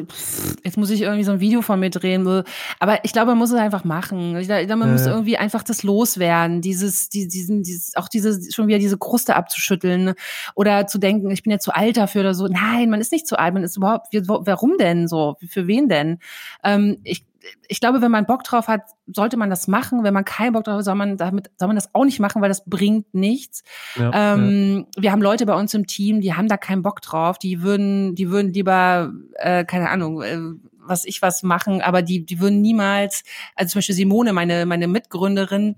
[0.63, 2.43] jetzt muss ich irgendwie so ein Video von mir drehen.
[2.79, 4.35] Aber ich glaube, man muss es einfach machen.
[4.35, 4.93] Ich glaube, man ja.
[4.93, 9.35] muss irgendwie einfach das loswerden, dieses, die, diesen, dieses, auch diese, schon wieder diese Kruste
[9.35, 10.13] abzuschütteln
[10.55, 12.47] oder zu denken, ich bin jetzt zu alt dafür oder so.
[12.47, 15.37] Nein, man ist nicht zu alt, man ist überhaupt, warum denn so?
[15.47, 16.19] Für wen denn?
[16.63, 17.23] Ähm, ich
[17.67, 20.03] ich glaube, wenn man Bock drauf hat, sollte man das machen.
[20.03, 22.41] Wenn man keinen Bock drauf hat, soll man damit, soll man das auch nicht machen,
[22.41, 23.63] weil das bringt nichts.
[23.95, 25.03] Ja, ähm, ja.
[25.03, 27.37] Wir haben Leute bei uns im Team, die haben da keinen Bock drauf.
[27.37, 30.37] Die würden, die würden lieber, äh, keine Ahnung, äh,
[30.85, 33.23] was ich was machen, aber die, die würden niemals,
[33.55, 35.75] also zum Beispiel Simone, meine, meine Mitgründerin,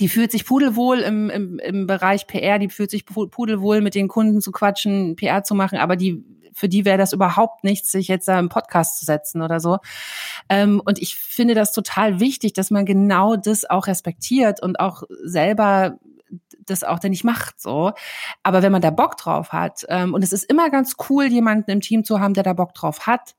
[0.00, 4.08] die fühlt sich pudelwohl im, im, im Bereich PR, die fühlt sich pudelwohl mit den
[4.08, 6.24] Kunden zu quatschen, PR zu machen, aber die
[6.54, 9.78] für die wäre das überhaupt nichts, sich jetzt da im Podcast zu setzen oder so.
[10.48, 15.02] Ähm, und ich finde das total wichtig, dass man genau das auch respektiert und auch
[15.22, 15.98] selber
[16.66, 17.92] das auch denn nicht macht so.
[18.42, 21.70] Aber wenn man da Bock drauf hat, ähm, und es ist immer ganz cool, jemanden
[21.70, 23.34] im Team zu haben, der da Bock drauf hat,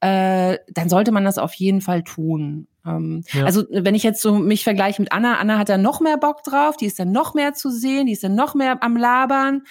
[0.00, 2.68] äh, dann sollte man das auf jeden Fall tun.
[2.86, 3.44] Ähm, ja.
[3.44, 6.42] Also wenn ich jetzt so mich vergleiche mit Anna, Anna hat da noch mehr Bock
[6.42, 9.62] drauf, die ist dann noch mehr zu sehen, die ist dann noch mehr am Labern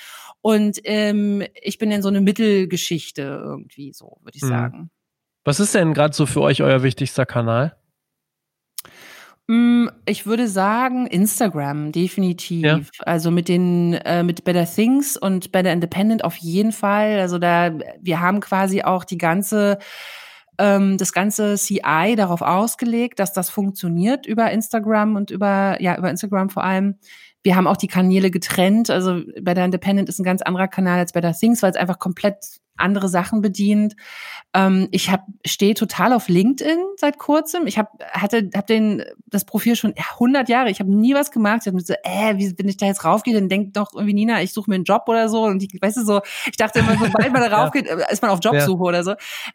[0.47, 4.47] und ähm, ich bin in so eine Mittelgeschichte irgendwie so, würde ich mhm.
[4.47, 4.91] sagen.
[5.43, 7.75] Was ist denn gerade so für euch euer wichtigster Kanal?
[9.47, 12.63] Mm, ich würde sagen Instagram definitiv.
[12.63, 12.79] Ja.
[12.99, 17.19] Also mit den äh, mit Better Things und Better Independent auf jeden Fall.
[17.19, 19.79] Also da wir haben quasi auch die ganze
[20.59, 26.09] ähm, das ganze CI darauf ausgelegt, dass das funktioniert über Instagram und über ja über
[26.09, 26.95] Instagram vor allem.
[27.47, 28.89] Wir haben auch die Kanäle getrennt.
[28.89, 32.59] Also Better Independent ist ein ganz anderer Kanal als Better Things, weil es einfach komplett
[32.75, 33.95] andere Sachen bedient.
[34.53, 37.65] Ähm, ich hab, stehe total auf LinkedIn seit kurzem.
[37.65, 40.69] Ich habe hatte hab den das Profil schon 100 Jahre.
[40.69, 41.59] Ich habe nie was gemacht.
[41.61, 44.13] Ich habe mir so, äh, wie wenn ich da jetzt raufgehe, dann denkt doch irgendwie
[44.13, 45.43] Nina, ich suche mir einen Job oder so.
[45.43, 48.09] Und ich, weißt du so, ich dachte immer, sobald man da raufgeht, ja.
[48.09, 48.89] ist man auf Jobsuche ja.
[48.89, 49.13] oder so.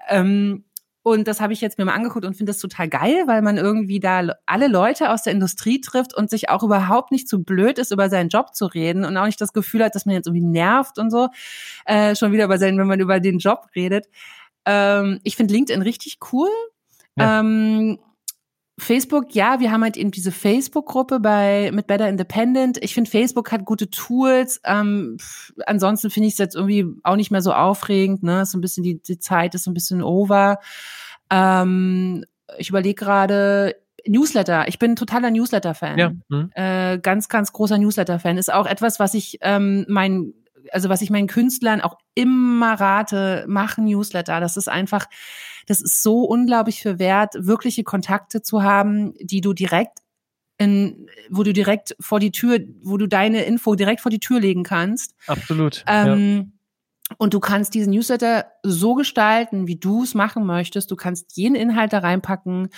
[0.08, 0.64] Ähm,
[1.02, 3.56] und das habe ich jetzt mir mal angeguckt und finde das total geil, weil man
[3.56, 7.78] irgendwie da alle Leute aus der Industrie trifft und sich auch überhaupt nicht zu blöd
[7.78, 10.28] ist, über seinen Job zu reden und auch nicht das Gefühl hat, dass man jetzt
[10.28, 11.28] irgendwie nervt und so.
[11.86, 14.06] Äh, schon wieder bei seinen, wenn man über den Job redet.
[14.64, 16.50] Ähm, ich finde LinkedIn richtig cool.
[17.16, 17.40] Ja.
[17.40, 17.98] Ähm,
[18.82, 22.78] Facebook, ja, wir haben halt eben diese Facebook-Gruppe bei mit Better Independent.
[22.82, 24.60] Ich finde, Facebook hat gute Tools.
[24.64, 28.22] Ähm, pff, ansonsten finde ich es jetzt irgendwie auch nicht mehr so aufregend.
[28.22, 30.58] Ne, ist so ein bisschen die, die Zeit ist so ein bisschen over.
[31.30, 32.24] Ähm,
[32.58, 33.76] ich überlege gerade,
[34.06, 34.68] Newsletter.
[34.68, 35.98] Ich bin totaler Newsletter-Fan.
[35.98, 36.12] Ja.
[36.28, 36.50] Mhm.
[36.54, 38.38] Äh, ganz, ganz großer Newsletter-Fan.
[38.38, 40.34] Ist auch etwas, was ich ähm, mein,
[40.70, 44.40] also was ich meinen Künstlern auch immer rate, machen Newsletter.
[44.40, 45.06] Das ist einfach,
[45.66, 49.98] das ist so unglaublich für wert, wirkliche Kontakte zu haben, die du direkt
[50.58, 54.40] in, wo du direkt vor die Tür, wo du deine Info direkt vor die Tür
[54.40, 55.14] legen kannst.
[55.26, 55.84] Absolut.
[55.86, 57.14] Ähm, ja.
[57.18, 60.90] Und du kannst diesen Newsletter so gestalten, wie du es machen möchtest.
[60.90, 62.68] Du kannst jeden Inhalt da reinpacken.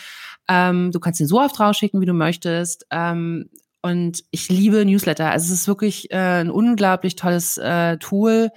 [0.49, 2.87] Ähm, du kannst ihn so oft rausschicken, wie du möchtest.
[2.91, 3.51] Ähm,
[3.85, 5.30] und ich liebe Newsletter.
[5.30, 8.49] Also es ist wirklich äh, ein unglaublich tolles äh, Tool.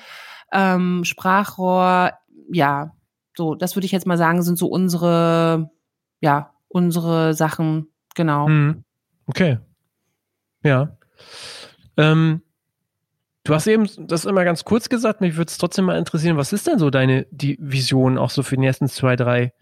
[0.53, 2.13] Ähm, Sprachrohr,
[2.49, 2.93] ja,
[3.35, 5.69] so, das würde ich jetzt mal sagen, sind so unsere,
[6.21, 8.47] ja, unsere Sachen, genau.
[8.47, 8.85] Mhm.
[9.25, 9.57] Okay.
[10.63, 10.97] Ja.
[11.97, 12.41] Ähm,
[13.43, 16.51] Du hast eben das immer ganz kurz gesagt, mich würde es trotzdem mal interessieren, was
[16.51, 19.53] ist denn so deine die Vision auch so für die nächsten zwei, drei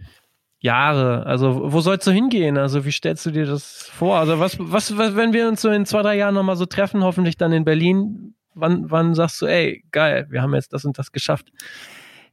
[0.66, 1.26] Jahre?
[1.26, 2.58] Also wo sollst du hingehen?
[2.58, 4.18] Also wie stellst du dir das vor?
[4.18, 7.04] Also was, was, was wenn wir uns so in zwei, drei Jahren nochmal so treffen,
[7.04, 10.98] hoffentlich dann in Berlin, wann, wann sagst du, ey, geil, wir haben jetzt das und
[10.98, 11.52] das geschafft?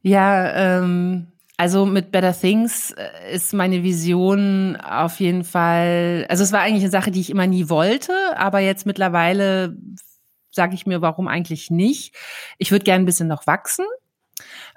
[0.01, 1.27] Ja, ähm,
[1.57, 6.83] also mit Better Things äh, ist meine Vision auf jeden Fall, also es war eigentlich
[6.83, 9.77] eine Sache, die ich immer nie wollte, aber jetzt mittlerweile
[10.51, 12.15] sage ich mir, warum eigentlich nicht?
[12.57, 13.85] Ich würde gerne ein bisschen noch wachsen.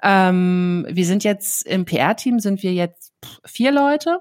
[0.03, 3.13] Ähm, wir sind jetzt im PR-Team, sind wir jetzt
[3.45, 4.19] vier Leute.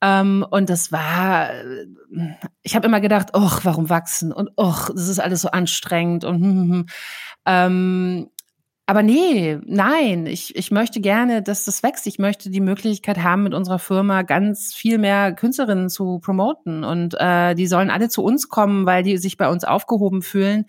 [0.00, 1.50] Ähm, und das war,
[2.62, 4.32] ich habe immer gedacht, ach, warum wachsen?
[4.32, 6.86] Und ach, das ist alles so anstrengend und hm, hm, hm.
[7.46, 8.30] Ähm,
[8.86, 12.06] aber nee, nein, ich, ich möchte gerne, dass das wächst.
[12.06, 16.84] Ich möchte die Möglichkeit haben, mit unserer Firma ganz viel mehr Künstlerinnen zu promoten.
[16.84, 20.66] Und äh, die sollen alle zu uns kommen, weil die sich bei uns aufgehoben fühlen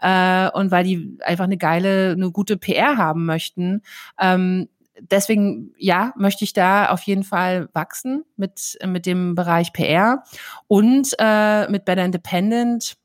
[0.00, 3.82] äh, und weil die einfach eine geile, eine gute PR haben möchten.
[4.20, 4.68] Ähm,
[5.00, 10.24] deswegen, ja, möchte ich da auf jeden Fall wachsen mit, mit dem Bereich PR
[10.66, 12.96] und äh, mit Better Independent.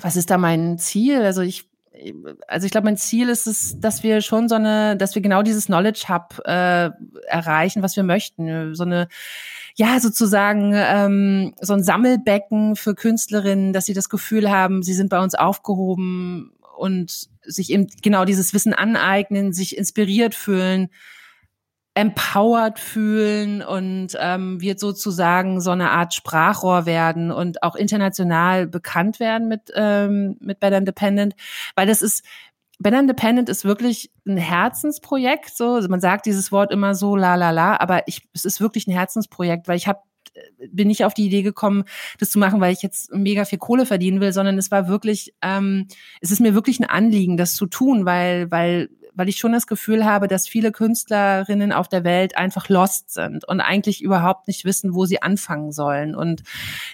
[0.00, 1.22] Was ist da mein Ziel?
[1.22, 1.68] Also ich
[2.46, 5.42] also ich glaube, mein Ziel ist es, dass wir schon so eine, dass wir genau
[5.42, 6.90] dieses Knowledge Hub äh,
[7.26, 8.74] erreichen, was wir möchten.
[8.74, 9.08] So eine,
[9.74, 15.08] ja, sozusagen ähm, so ein Sammelbecken für Künstlerinnen, dass sie das Gefühl haben, sie sind
[15.08, 20.88] bei uns aufgehoben und sich eben genau dieses Wissen aneignen, sich inspiriert fühlen
[21.98, 29.18] empowered fühlen und ähm, wird sozusagen so eine Art Sprachrohr werden und auch international bekannt
[29.18, 31.34] werden mit, ähm, mit Better Independent,
[31.74, 32.24] weil das ist,
[32.78, 37.34] Better Independent ist wirklich ein Herzensprojekt, so, also man sagt dieses Wort immer so, la
[37.34, 39.98] la la, aber ich, es ist wirklich ein Herzensprojekt, weil ich habe
[40.70, 41.84] bin nicht auf die Idee gekommen,
[42.18, 45.34] das zu machen, weil ich jetzt mega viel Kohle verdienen will, sondern es war wirklich,
[45.42, 45.86] ähm,
[46.20, 49.66] es ist mir wirklich ein Anliegen, das zu tun, weil, weil weil ich schon das
[49.66, 54.64] Gefühl habe, dass viele Künstlerinnen auf der Welt einfach lost sind und eigentlich überhaupt nicht
[54.64, 56.44] wissen, wo sie anfangen sollen und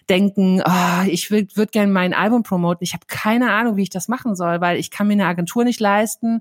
[0.08, 2.82] denken, oh, ich würde gerne mein Album promoten.
[2.82, 5.64] Ich habe keine Ahnung, wie ich das machen soll, weil ich kann mir eine Agentur
[5.64, 6.40] nicht leisten.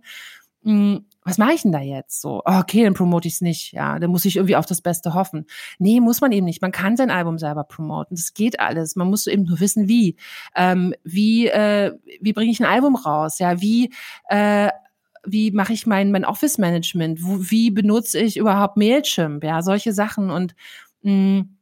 [1.26, 2.22] Was mache ich denn da jetzt?
[2.22, 3.72] So, oh, okay, dann promote ich es nicht.
[3.74, 5.46] Ja, dann muss ich irgendwie auf das Beste hoffen.
[5.80, 6.62] Nee, muss man eben nicht.
[6.62, 8.16] Man kann sein Album selber promoten.
[8.16, 8.96] Das geht alles.
[8.96, 10.18] Man muss eben nur wissen, wie.
[10.56, 13.40] Ähm, wie äh, wie bringe ich ein Album raus?
[13.40, 13.94] Ja, wie
[14.30, 14.70] äh,
[15.26, 17.20] wie mache ich mein, mein Office-Management?
[17.22, 19.44] Wie benutze ich überhaupt Mailchimp?
[19.44, 20.30] Ja, solche Sachen.
[20.30, 20.54] Und
[21.02, 21.58] mh, mm,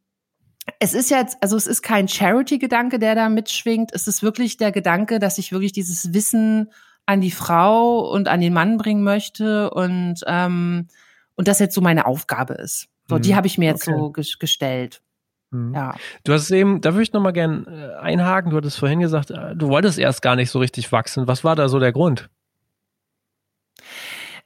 [0.80, 3.92] es ist jetzt, also es ist kein Charity-Gedanke, der da mitschwingt.
[3.94, 6.72] Es ist wirklich der Gedanke, dass ich wirklich dieses Wissen
[7.06, 10.88] an die Frau und an den Mann bringen möchte und, ähm,
[11.36, 12.88] und das jetzt so meine Aufgabe ist.
[13.08, 13.22] So, mhm.
[13.22, 13.98] die habe ich mir jetzt okay.
[13.98, 15.02] so ges gestellt.
[15.52, 15.74] Mhm.
[15.74, 15.96] Ja.
[16.24, 18.52] Du hast es eben, da würde ich nochmal gern äh, einhaken.
[18.52, 21.28] Du hattest vorhin gesagt, äh, du wolltest erst gar nicht so richtig wachsen.
[21.28, 22.30] Was war da so der Grund?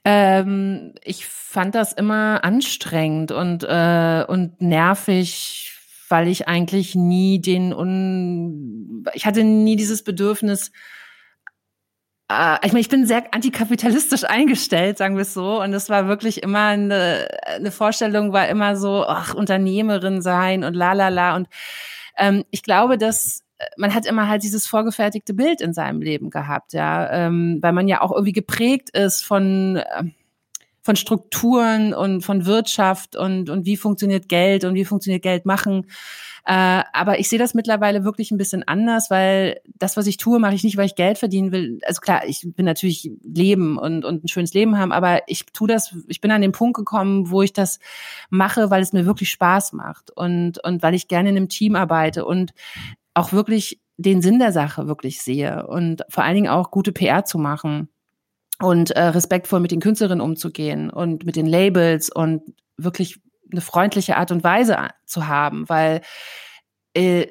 [0.04, 5.74] Ähm, ich fand das immer anstrengend und, äh, und nervig,
[6.10, 10.72] weil ich eigentlich nie den un ich hatte nie dieses Bedürfnis,
[12.32, 15.62] äh, ich meine, ich bin sehr antikapitalistisch eingestellt, sagen wir es so.
[15.62, 20.74] Und es war wirklich immer eine, eine Vorstellung, war immer so, ach, Unternehmerin sein und
[20.74, 21.36] la la la.
[21.36, 21.48] Und
[22.18, 23.46] ähm, ich glaube, dass
[23.78, 27.88] man hat immer halt dieses vorgefertigte Bild in seinem Leben gehabt, ja, ähm, weil man
[27.88, 30.04] ja auch irgendwie geprägt ist von äh,
[30.82, 35.88] von Strukturen und von Wirtschaft und und wie funktioniert Geld und wie funktioniert Geld machen.
[36.48, 40.40] Äh, aber ich sehe das mittlerweile wirklich ein bisschen anders, weil das, was ich tue,
[40.40, 41.80] mache ich nicht, weil ich Geld verdienen will.
[41.86, 45.68] Also klar, ich bin natürlich leben und, und ein schönes Leben haben, aber ich tue
[45.68, 47.80] das, ich bin an den Punkt gekommen, wo ich das
[48.30, 51.76] mache, weil es mir wirklich Spaß macht und, und weil ich gerne in einem Team
[51.76, 52.54] arbeite und
[53.16, 57.26] auch wirklich den Sinn der Sache wirklich sehe und vor allen Dingen auch gute PR
[57.26, 57.90] zu machen
[58.62, 62.44] und äh, respektvoll mit den Künstlerinnen umzugehen und mit den Labels und
[62.78, 63.20] wirklich
[63.52, 66.02] eine freundliche Art und Weise zu haben, weil
[66.96, 67.28] äh,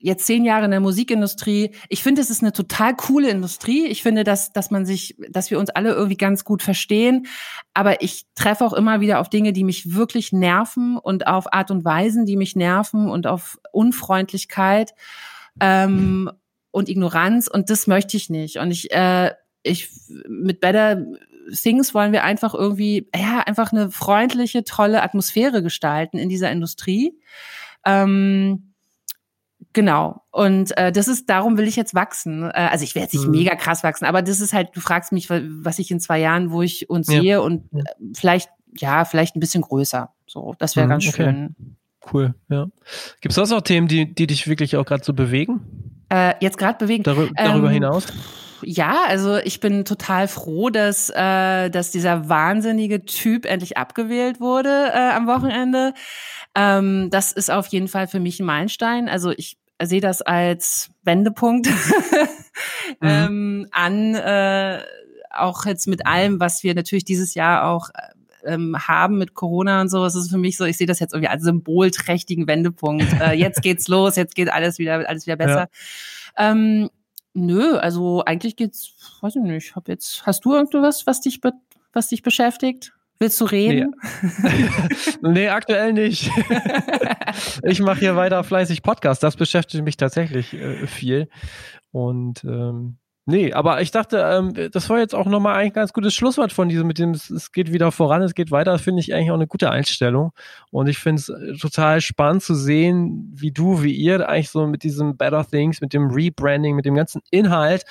[0.00, 1.70] jetzt zehn Jahre in der Musikindustrie.
[1.88, 3.86] Ich finde, es ist eine total coole Industrie.
[3.86, 7.26] Ich finde, dass, dass man sich, dass wir uns alle irgendwie ganz gut verstehen.
[7.72, 11.70] Aber ich treffe auch immer wieder auf Dinge, die mich wirklich nerven und auf Art
[11.70, 14.92] und Weisen, die mich nerven und auf Unfreundlichkeit
[15.60, 16.28] ähm,
[16.72, 17.46] und Ignoranz.
[17.46, 18.56] Und das möchte ich nicht.
[18.56, 19.32] Und ich, äh,
[19.62, 19.88] ich
[20.28, 21.06] mit Better
[21.52, 27.18] Things wollen wir einfach irgendwie, ja, einfach eine freundliche, tolle Atmosphäre gestalten in dieser Industrie.
[27.84, 28.72] Ähm,
[29.76, 30.22] Genau.
[30.30, 32.44] Und äh, das ist, darum will ich jetzt wachsen.
[32.44, 33.32] Äh, also ich werde jetzt nicht mhm.
[33.32, 36.50] mega krass wachsen, aber das ist halt, du fragst mich, was ich in zwei Jahren,
[36.50, 37.20] wo ich uns ja.
[37.20, 37.82] sehe und äh,
[38.14, 40.14] vielleicht, ja, vielleicht ein bisschen größer.
[40.26, 41.24] So, das wäre mhm, ganz okay.
[41.24, 41.56] schön.
[42.10, 42.68] Cool, ja.
[43.20, 45.60] Gibt es sonst auch Themen, die, die dich wirklich auch gerade so bewegen?
[46.08, 47.02] Äh, jetzt gerade bewegen.
[47.02, 48.06] Darü darüber ähm, hinaus?
[48.62, 54.90] Ja, also ich bin total froh, dass, äh, dass dieser wahnsinnige Typ endlich abgewählt wurde
[54.92, 55.94] äh, am Wochenende.
[56.54, 59.08] Ähm, das ist auf jeden Fall für mich ein Meilenstein.
[59.08, 61.66] Also ich sehe das als Wendepunkt
[63.00, 63.08] mhm.
[63.08, 64.80] ähm, an, äh,
[65.30, 67.90] auch jetzt mit allem, was wir natürlich dieses Jahr auch
[68.46, 70.04] ähm, haben mit Corona und so.
[70.04, 73.06] Es ist für mich so, ich sehe das jetzt irgendwie als symbolträchtigen Wendepunkt.
[73.20, 75.68] Äh, jetzt geht's los, jetzt geht alles wieder, alles wieder besser.
[76.38, 76.50] Ja.
[76.52, 76.90] Ähm,
[77.36, 81.40] nö, also eigentlich geht's, weiß ich nicht, hab jetzt, hast du irgendwas, was dich,
[81.92, 82.92] was dich beschäftigt?
[83.18, 83.94] Willst du reden?
[84.42, 84.68] Nee,
[85.22, 86.30] nee aktuell nicht.
[87.62, 89.22] ich mache hier weiter fleißig Podcast.
[89.22, 91.28] Das beschäftigt mich tatsächlich äh, viel.
[91.92, 92.98] Und ähm,
[93.28, 96.68] Nee, aber ich dachte, ähm, das war jetzt auch nochmal ein ganz gutes Schlusswort von
[96.68, 99.48] diesem, mit dem es, geht wieder voran, es geht weiter, finde ich eigentlich auch eine
[99.48, 100.30] gute Einstellung.
[100.70, 104.68] Und ich finde es äh, total spannend zu sehen, wie du, wie ihr eigentlich so
[104.68, 107.84] mit diesem Better Things, mit dem Rebranding, mit dem ganzen Inhalt,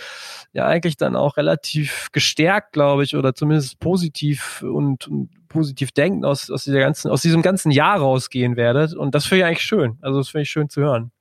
[0.53, 6.23] ja eigentlich dann auch relativ gestärkt, glaube ich, oder zumindest positiv und, und positiv denken
[6.23, 8.93] aus, aus dieser ganzen, aus diesem ganzen Jahr rausgehen werdet.
[8.93, 9.97] Und das finde ich eigentlich schön.
[10.01, 11.11] Also das finde ich schön zu hören.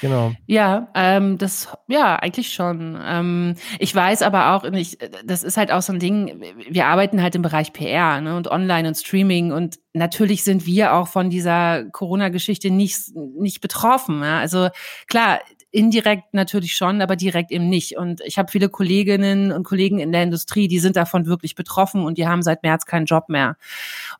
[0.00, 0.32] Genau.
[0.46, 2.98] Ja, ähm, das, ja, eigentlich schon.
[3.04, 7.22] Ähm, ich weiß aber auch, ich, das ist halt auch so ein Ding, wir arbeiten
[7.22, 11.30] halt im Bereich PR ne, und Online und Streaming und natürlich sind wir auch von
[11.30, 14.22] dieser Corona-Geschichte nicht, nicht betroffen.
[14.22, 14.38] Ja?
[14.38, 14.68] Also
[15.08, 15.40] klar,
[15.70, 17.96] indirekt natürlich schon, aber direkt eben nicht.
[17.96, 22.04] Und ich habe viele Kolleginnen und Kollegen in der Industrie, die sind davon wirklich betroffen
[22.04, 23.56] und die haben seit März keinen Job mehr.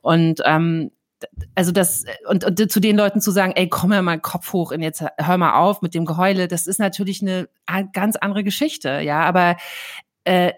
[0.03, 0.91] Und ähm,
[1.55, 4.73] also das und, und zu den Leuten zu sagen, ey, komm ja mal Kopf hoch
[4.73, 7.49] und jetzt hör mal auf mit dem Geheule, das ist natürlich eine
[7.93, 9.57] ganz andere Geschichte, ja, aber
[10.25, 10.53] äh,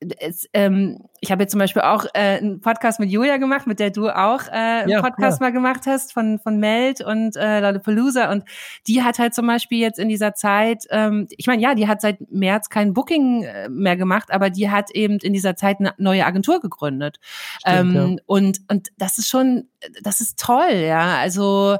[0.00, 3.80] es, ähm, ich habe jetzt zum Beispiel auch äh, einen Podcast mit Julia gemacht, mit
[3.80, 5.46] der du auch äh, einen ja, Podcast ja.
[5.46, 8.44] mal gemacht hast von von Meld und äh, Lollapalooza und
[8.86, 12.02] die hat halt zum Beispiel jetzt in dieser Zeit, ähm, ich meine, ja, die hat
[12.02, 15.94] seit März kein Booking äh, mehr gemacht, aber die hat eben in dieser Zeit eine
[15.96, 17.18] neue Agentur gegründet
[17.60, 18.22] Stimmt, ähm, ja.
[18.26, 19.68] und und das ist schon,
[20.02, 21.78] das ist toll, ja, also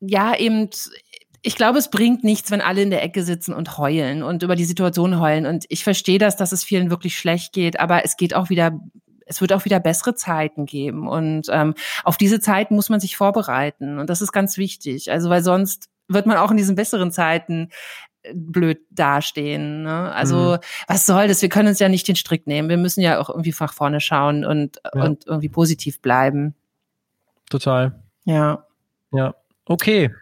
[0.00, 0.68] ja, eben
[1.46, 4.56] ich glaube, es bringt nichts, wenn alle in der Ecke sitzen und heulen und über
[4.56, 5.46] die Situation heulen.
[5.46, 8.80] Und ich verstehe das, dass es vielen wirklich schlecht geht, aber es geht auch wieder
[9.28, 11.06] es wird auch wieder bessere Zeiten geben.
[11.08, 13.98] Und ähm, auf diese Zeiten muss man sich vorbereiten.
[13.98, 15.10] Und das ist ganz wichtig.
[15.10, 17.70] Also, weil sonst wird man auch in diesen besseren Zeiten
[18.22, 19.82] äh, blöd dastehen.
[19.82, 20.12] Ne?
[20.12, 20.58] Also, mhm.
[20.88, 21.42] was soll das?
[21.42, 22.68] Wir können uns ja nicht den Strick nehmen.
[22.68, 25.02] Wir müssen ja auch irgendwie nach vorne schauen und, ja.
[25.02, 26.54] und irgendwie positiv bleiben.
[27.50, 28.00] Total.
[28.24, 28.64] Ja.
[29.12, 29.34] Ja.
[29.64, 30.12] Okay.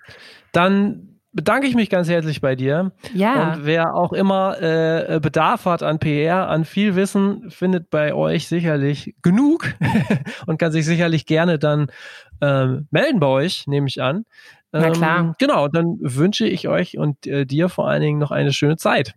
[0.53, 2.93] Dann bedanke ich mich ganz herzlich bei dir.
[3.12, 3.53] Ja.
[3.53, 8.49] Und wer auch immer äh, Bedarf hat an PR, an viel Wissen, findet bei euch
[8.49, 9.74] sicherlich genug
[10.47, 11.89] und kann sich sicherlich gerne dann
[12.41, 14.24] ähm, melden bei euch, nehme ich an.
[14.72, 15.35] Ähm, Na klar.
[15.39, 19.14] Genau, dann wünsche ich euch und äh, dir vor allen Dingen noch eine schöne Zeit.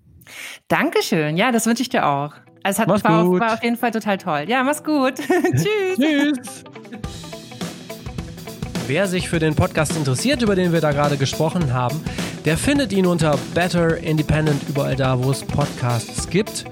[0.68, 1.38] Dankeschön.
[1.38, 2.34] Ja, das wünsche ich dir auch.
[2.63, 4.45] Also es hat, war, auf, war auf jeden Fall total toll.
[4.47, 5.15] Ja, mach's gut.
[5.18, 5.97] Tschüss.
[5.97, 6.63] Tschüss.
[8.88, 11.99] Wer sich für den Podcast interessiert, über den wir da gerade gesprochen haben,
[12.45, 16.63] der findet ihn unter Better Independent überall da, wo es Podcasts gibt.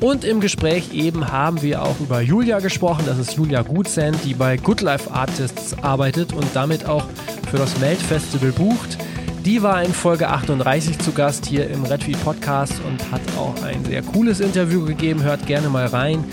[0.00, 3.04] Und im Gespräch eben haben wir auch über Julia gesprochen.
[3.04, 7.04] Das ist Julia Gutsend, die bei Good Life Artists arbeitet und damit auch
[7.50, 8.96] für das Melt Festival bucht.
[9.44, 13.84] Die war in Folge 38 zu Gast hier im Redfeed Podcast und hat auch ein
[13.84, 15.22] sehr cooles Interview gegeben.
[15.22, 16.24] Hört gerne mal rein.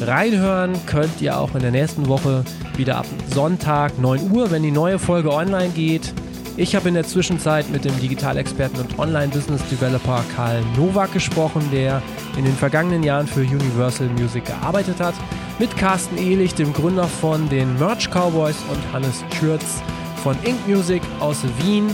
[0.00, 2.44] Reinhören könnt ihr auch in der nächsten Woche
[2.76, 6.12] wieder ab Sonntag 9 Uhr, wenn die neue Folge online geht.
[6.58, 12.02] Ich habe in der Zwischenzeit mit dem Digitalexperten und Online-Business-Developer Karl Nowak gesprochen, der
[12.36, 15.14] in den vergangenen Jahren für Universal Music gearbeitet hat,
[15.58, 19.82] mit Carsten Ehlich, dem Gründer von den Merch Cowboys und Hannes Schürz
[20.22, 21.88] von Ink Music aus Wien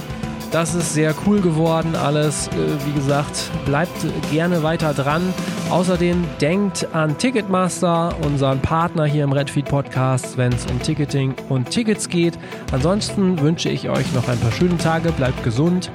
[0.52, 2.48] Das ist sehr cool geworden alles.
[2.48, 2.50] Äh,
[2.86, 3.90] wie gesagt, bleibt
[4.30, 5.32] gerne weiter dran.
[5.70, 11.70] Außerdem denkt an Ticketmaster, unseren Partner hier im Redfeed Podcast, wenn es um Ticketing und
[11.70, 12.38] Tickets geht.
[12.70, 15.10] Ansonsten wünsche ich euch noch ein paar schöne Tage.
[15.12, 15.90] Bleibt gesund,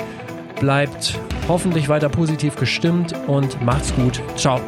[0.60, 4.20] bleibt hoffentlich weiter positiv gestimmt und macht's gut.
[4.36, 4.60] Ciao.